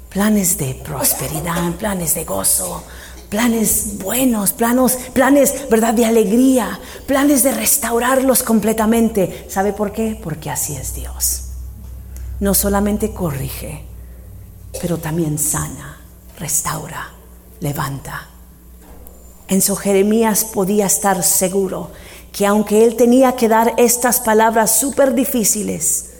Planes 0.09 0.57
de 0.57 0.73
prosperidad, 0.73 1.71
planes 1.73 2.15
de 2.15 2.25
gozo, 2.25 2.83
planes 3.29 3.99
buenos, 3.99 4.51
planos, 4.53 4.95
planes, 5.13 5.69
¿verdad?, 5.69 5.93
de 5.93 6.05
alegría, 6.05 6.79
planes 7.05 7.43
de 7.43 7.51
restaurarlos 7.51 8.41
completamente. 8.41 9.45
¿Sabe 9.49 9.71
por 9.71 9.91
qué? 9.91 10.19
Porque 10.21 10.49
así 10.49 10.75
es 10.75 10.95
Dios. 10.95 11.43
No 12.39 12.55
solamente 12.55 13.13
corrige, 13.13 13.83
pero 14.81 14.97
también 14.97 15.37
sana, 15.37 15.99
restaura, 16.39 17.11
levanta. 17.59 18.29
En 19.49 19.61
su 19.61 19.75
Jeremías 19.75 20.45
podía 20.45 20.85
estar 20.85 21.23
seguro 21.23 21.89
que 22.31 22.45
aunque 22.45 22.85
él 22.85 22.95
tenía 22.95 23.35
que 23.35 23.49
dar 23.49 23.73
estas 23.77 24.19
palabras 24.19 24.79
súper 24.79 25.15
difíciles, 25.15 26.11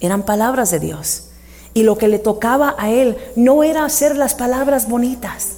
eran 0.00 0.22
palabras 0.22 0.70
de 0.70 0.78
Dios. 0.78 1.30
Y 1.74 1.82
lo 1.82 1.98
que 1.98 2.06
le 2.06 2.20
tocaba 2.20 2.76
a 2.78 2.90
él 2.90 3.16
no 3.34 3.64
era 3.64 3.84
hacer 3.84 4.16
las 4.16 4.34
palabras 4.34 4.88
bonitas, 4.88 5.56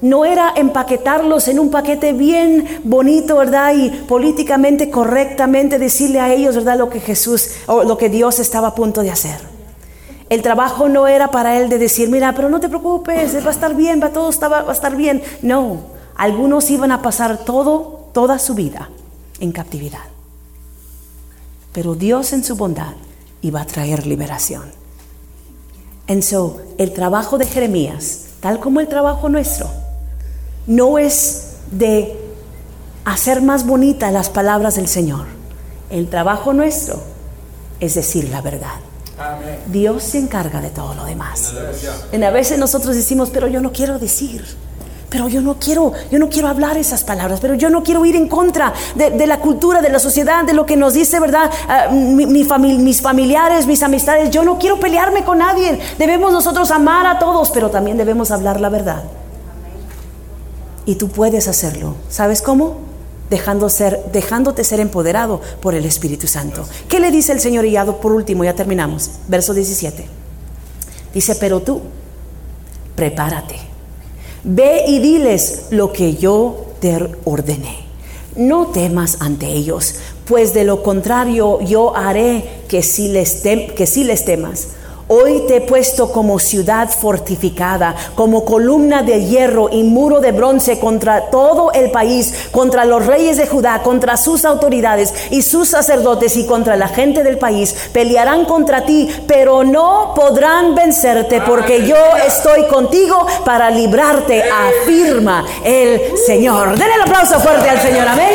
no 0.00 0.24
era 0.24 0.52
empaquetarlos 0.56 1.48
en 1.48 1.58
un 1.58 1.70
paquete 1.70 2.12
bien 2.12 2.80
bonito, 2.84 3.36
¿verdad? 3.36 3.74
Y 3.74 3.90
políticamente 3.90 4.90
correctamente 4.90 5.78
decirle 5.78 6.20
a 6.20 6.32
ellos, 6.32 6.56
¿verdad? 6.56 6.78
Lo 6.78 6.90
que 6.90 7.00
Jesús 7.00 7.50
o 7.66 7.84
lo 7.84 7.98
que 7.98 8.08
Dios 8.08 8.38
estaba 8.38 8.68
a 8.68 8.74
punto 8.74 9.02
de 9.02 9.10
hacer. 9.10 9.40
El 10.28 10.42
trabajo 10.42 10.88
no 10.88 11.06
era 11.06 11.30
para 11.30 11.58
él 11.58 11.68
de 11.68 11.78
decir, 11.78 12.08
mira, 12.08 12.34
pero 12.34 12.48
no 12.48 12.60
te 12.60 12.68
preocupes, 12.68 13.34
va 13.44 13.48
a 13.48 13.52
estar 13.52 13.74
bien, 13.74 14.00
va, 14.02 14.10
todo 14.10 14.30
va 14.48 14.64
a 14.68 14.72
estar 14.72 14.94
bien. 14.94 15.22
No, 15.42 15.97
algunos 16.18 16.68
iban 16.68 16.92
a 16.92 17.00
pasar 17.00 17.38
todo, 17.38 18.10
toda 18.12 18.38
su 18.38 18.54
vida 18.54 18.90
en 19.40 19.52
captividad. 19.52 20.04
Pero 21.72 21.94
Dios 21.94 22.32
en 22.32 22.44
su 22.44 22.56
bondad 22.56 22.94
iba 23.40 23.60
a 23.60 23.66
traer 23.66 24.06
liberación. 24.06 24.64
En 26.08 26.22
so, 26.22 26.60
el 26.76 26.92
trabajo 26.92 27.38
de 27.38 27.46
Jeremías, 27.46 28.26
tal 28.40 28.58
como 28.58 28.80
el 28.80 28.88
trabajo 28.88 29.28
nuestro, 29.28 29.70
no 30.66 30.98
es 30.98 31.52
de 31.70 32.18
hacer 33.04 33.40
más 33.40 33.64
bonitas 33.64 34.12
las 34.12 34.28
palabras 34.28 34.74
del 34.74 34.88
Señor. 34.88 35.26
El 35.88 36.08
trabajo 36.08 36.52
nuestro 36.52 37.00
es 37.78 37.94
decir 37.94 38.28
la 38.28 38.40
verdad. 38.40 38.80
Dios 39.68 40.02
se 40.02 40.18
encarga 40.18 40.60
de 40.60 40.70
todo 40.70 40.94
lo 40.94 41.04
demás. 41.04 41.54
En 42.10 42.24
a 42.24 42.30
veces 42.30 42.58
nosotros 42.58 42.96
decimos, 42.96 43.30
pero 43.30 43.46
yo 43.46 43.60
no 43.60 43.72
quiero 43.72 43.98
decir. 43.98 44.44
Pero 45.10 45.28
yo 45.28 45.40
no 45.40 45.58
quiero, 45.58 45.92
yo 46.10 46.18
no 46.18 46.28
quiero 46.28 46.48
hablar 46.48 46.76
esas 46.76 47.02
palabras, 47.02 47.40
pero 47.40 47.54
yo 47.54 47.70
no 47.70 47.82
quiero 47.82 48.04
ir 48.04 48.14
en 48.14 48.28
contra 48.28 48.74
de, 48.94 49.26
la 49.26 49.40
cultura, 49.40 49.80
de 49.80 49.88
la 49.88 49.98
sociedad, 49.98 50.44
de 50.44 50.52
lo 50.52 50.66
que 50.66 50.76
nos 50.76 50.92
dice, 50.92 51.18
¿verdad? 51.18 51.50
Ah, 51.66 51.88
mi, 51.90 52.26
mis 52.26 53.00
familiares, 53.00 53.66
mis 53.66 53.82
amistades. 53.82 54.30
Yo 54.30 54.44
no 54.44 54.58
quiero 54.58 54.78
pelearme 54.78 55.24
con 55.24 55.38
nadie. 55.38 55.78
Debemos 55.98 56.32
nosotros 56.32 56.70
amar 56.70 57.06
a 57.06 57.18
todos, 57.18 57.50
pero 57.50 57.70
también 57.70 57.96
debemos 57.96 58.30
hablar 58.30 58.60
la 58.60 58.68
verdad. 58.68 59.04
Y 60.84 60.96
tú 60.96 61.08
puedes 61.08 61.48
hacerlo. 61.48 61.96
¿Sabes 62.10 62.42
cómo? 62.42 62.76
Dejando 63.30 63.70
ser, 63.70 64.10
dejándote 64.12 64.62
ser 64.62 64.80
empoderado 64.80 65.40
por 65.62 65.74
el 65.74 65.86
Espíritu 65.86 66.26
Santo. 66.26 66.66
¿Qué 66.88 67.00
le 67.00 67.10
dice 67.10 67.32
el 67.32 67.40
Señor? 67.40 67.64
Y 67.64 67.76
por 68.02 68.12
último, 68.12 68.44
ya 68.44 68.54
terminamos. 68.54 69.10
Verso 69.26 69.54
17. 69.54 70.06
Dice, 71.14 71.34
pero 71.36 71.60
tú, 71.60 71.80
prepárate. 72.94 73.77
Ve 74.50 74.84
y 74.88 74.98
diles 75.00 75.66
lo 75.68 75.92
que 75.92 76.14
yo 76.14 76.68
te 76.80 76.96
ordené. 77.24 77.84
No 78.34 78.68
temas 78.68 79.18
ante 79.20 79.46
ellos, 79.46 79.96
pues 80.24 80.54
de 80.54 80.64
lo 80.64 80.82
contrario 80.82 81.60
yo 81.60 81.94
haré 81.94 82.62
que 82.66 82.82
si 82.82 83.08
les, 83.08 83.42
que 83.42 83.86
si 83.86 84.04
les 84.04 84.24
temas 84.24 84.68
Hoy 85.10 85.44
te 85.48 85.56
he 85.56 85.60
puesto 85.62 86.12
como 86.12 86.38
ciudad 86.38 86.90
fortificada, 86.90 87.96
como 88.14 88.44
columna 88.44 89.02
de 89.02 89.24
hierro 89.24 89.70
y 89.72 89.82
muro 89.82 90.20
de 90.20 90.32
bronce 90.32 90.78
contra 90.78 91.30
todo 91.30 91.72
el 91.72 91.90
país, 91.90 92.48
contra 92.50 92.84
los 92.84 93.06
reyes 93.06 93.38
de 93.38 93.46
Judá, 93.46 93.82
contra 93.82 94.18
sus 94.18 94.44
autoridades 94.44 95.14
y 95.30 95.40
sus 95.40 95.70
sacerdotes 95.70 96.36
y 96.36 96.44
contra 96.44 96.76
la 96.76 96.88
gente 96.88 97.24
del 97.24 97.38
país. 97.38 97.88
Pelearán 97.90 98.44
contra 98.44 98.84
ti, 98.84 99.08
pero 99.26 99.64
no 99.64 100.12
podrán 100.14 100.74
vencerte 100.74 101.40
porque 101.40 101.86
yo 101.86 101.96
estoy 102.26 102.66
contigo 102.66 103.26
para 103.46 103.70
librarte, 103.70 104.44
afirma 104.82 105.42
el 105.64 106.18
Señor. 106.18 106.76
Denle 106.76 106.96
el 106.96 107.02
aplauso 107.02 107.40
fuerte 107.40 107.70
al 107.70 107.80
Señor, 107.80 108.08
amén. 108.08 108.34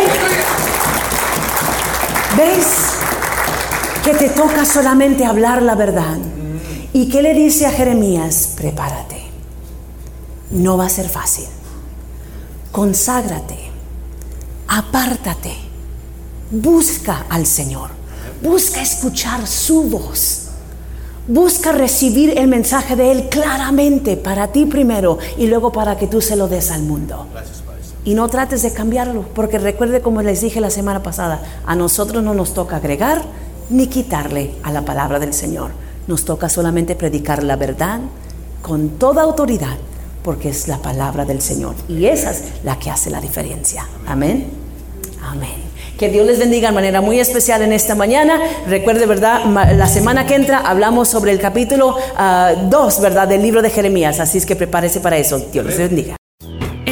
¿Ves? 2.35 2.95
Que 4.03 4.15
te 4.15 4.29
toca 4.29 4.65
solamente 4.65 5.23
hablar 5.23 5.61
la 5.61 5.75
verdad. 5.75 6.17
¿Y 6.93 7.09
qué 7.09 7.23
le 7.23 7.33
dice 7.33 7.65
a 7.65 7.71
Jeremías? 7.71 8.53
Prepárate. 8.55 9.23
No 10.51 10.77
va 10.77 10.85
a 10.85 10.89
ser 10.89 11.09
fácil. 11.09 11.45
Conságrate. 12.71 13.57
Apártate. 14.67 15.55
Busca 16.51 17.25
al 17.29 17.47
Señor. 17.47 17.89
Busca 18.43 18.79
escuchar 18.83 19.47
su 19.47 19.83
voz. 19.89 20.49
Busca 21.27 21.71
recibir 21.71 22.37
el 22.37 22.47
mensaje 22.47 22.95
de 22.95 23.11
Él 23.11 23.29
claramente 23.29 24.15
para 24.15 24.51
ti 24.51 24.67
primero 24.67 25.17
y 25.37 25.47
luego 25.47 25.71
para 25.71 25.97
que 25.97 26.05
tú 26.05 26.21
se 26.21 26.35
lo 26.35 26.47
des 26.47 26.69
al 26.69 26.83
mundo. 26.83 27.25
Y 28.05 28.13
no 28.13 28.27
trates 28.27 28.61
de 28.61 28.71
cambiarlo, 28.71 29.25
porque 29.33 29.57
recuerde 29.57 30.01
como 30.01 30.21
les 30.21 30.41
dije 30.41 30.61
la 30.61 30.69
semana 30.69 31.01
pasada, 31.01 31.41
a 31.65 31.75
nosotros 31.75 32.21
no 32.21 32.35
nos 32.35 32.53
toca 32.53 32.75
agregar 32.75 33.23
ni 33.71 33.87
quitarle 33.87 34.53
a 34.61 34.71
la 34.71 34.83
palabra 34.83 35.17
del 35.17 35.33
Señor. 35.33 35.82
Nos 36.07 36.25
toca 36.25 36.49
solamente 36.49 36.95
predicar 36.95 37.43
la 37.43 37.55
verdad 37.55 37.99
con 38.61 38.89
toda 38.97 39.23
autoridad, 39.23 39.77
porque 40.23 40.49
es 40.49 40.67
la 40.67 40.77
palabra 40.77 41.25
del 41.25 41.41
Señor. 41.41 41.75
Y 41.87 42.05
esa 42.05 42.31
es 42.31 42.43
la 42.63 42.79
que 42.79 42.89
hace 42.89 43.09
la 43.09 43.21
diferencia. 43.21 43.87
Amén. 44.07 44.47
Amén. 45.21 45.63
Que 45.97 46.09
Dios 46.09 46.25
les 46.25 46.39
bendiga 46.39 46.69
de 46.69 46.75
manera 46.75 47.01
muy 47.01 47.19
especial 47.19 47.61
en 47.61 47.71
esta 47.71 47.95
mañana. 47.95 48.39
Recuerde, 48.67 49.05
¿verdad? 49.05 49.45
La 49.75 49.87
semana 49.87 50.25
que 50.25 50.35
entra 50.35 50.59
hablamos 50.59 51.07
sobre 51.07 51.31
el 51.31 51.39
capítulo 51.39 51.91
2, 51.91 51.99
ah, 52.17 52.53
¿verdad? 53.01 53.27
Del 53.27 53.41
libro 53.41 53.61
de 53.61 53.69
Jeremías. 53.69 54.19
Así 54.19 54.37
es 54.37 54.45
que 54.45 54.55
prepárese 54.55 54.99
para 54.99 55.17
eso. 55.17 55.39
Dios 55.51 55.65
les 55.65 55.77
bendiga. 55.77 56.15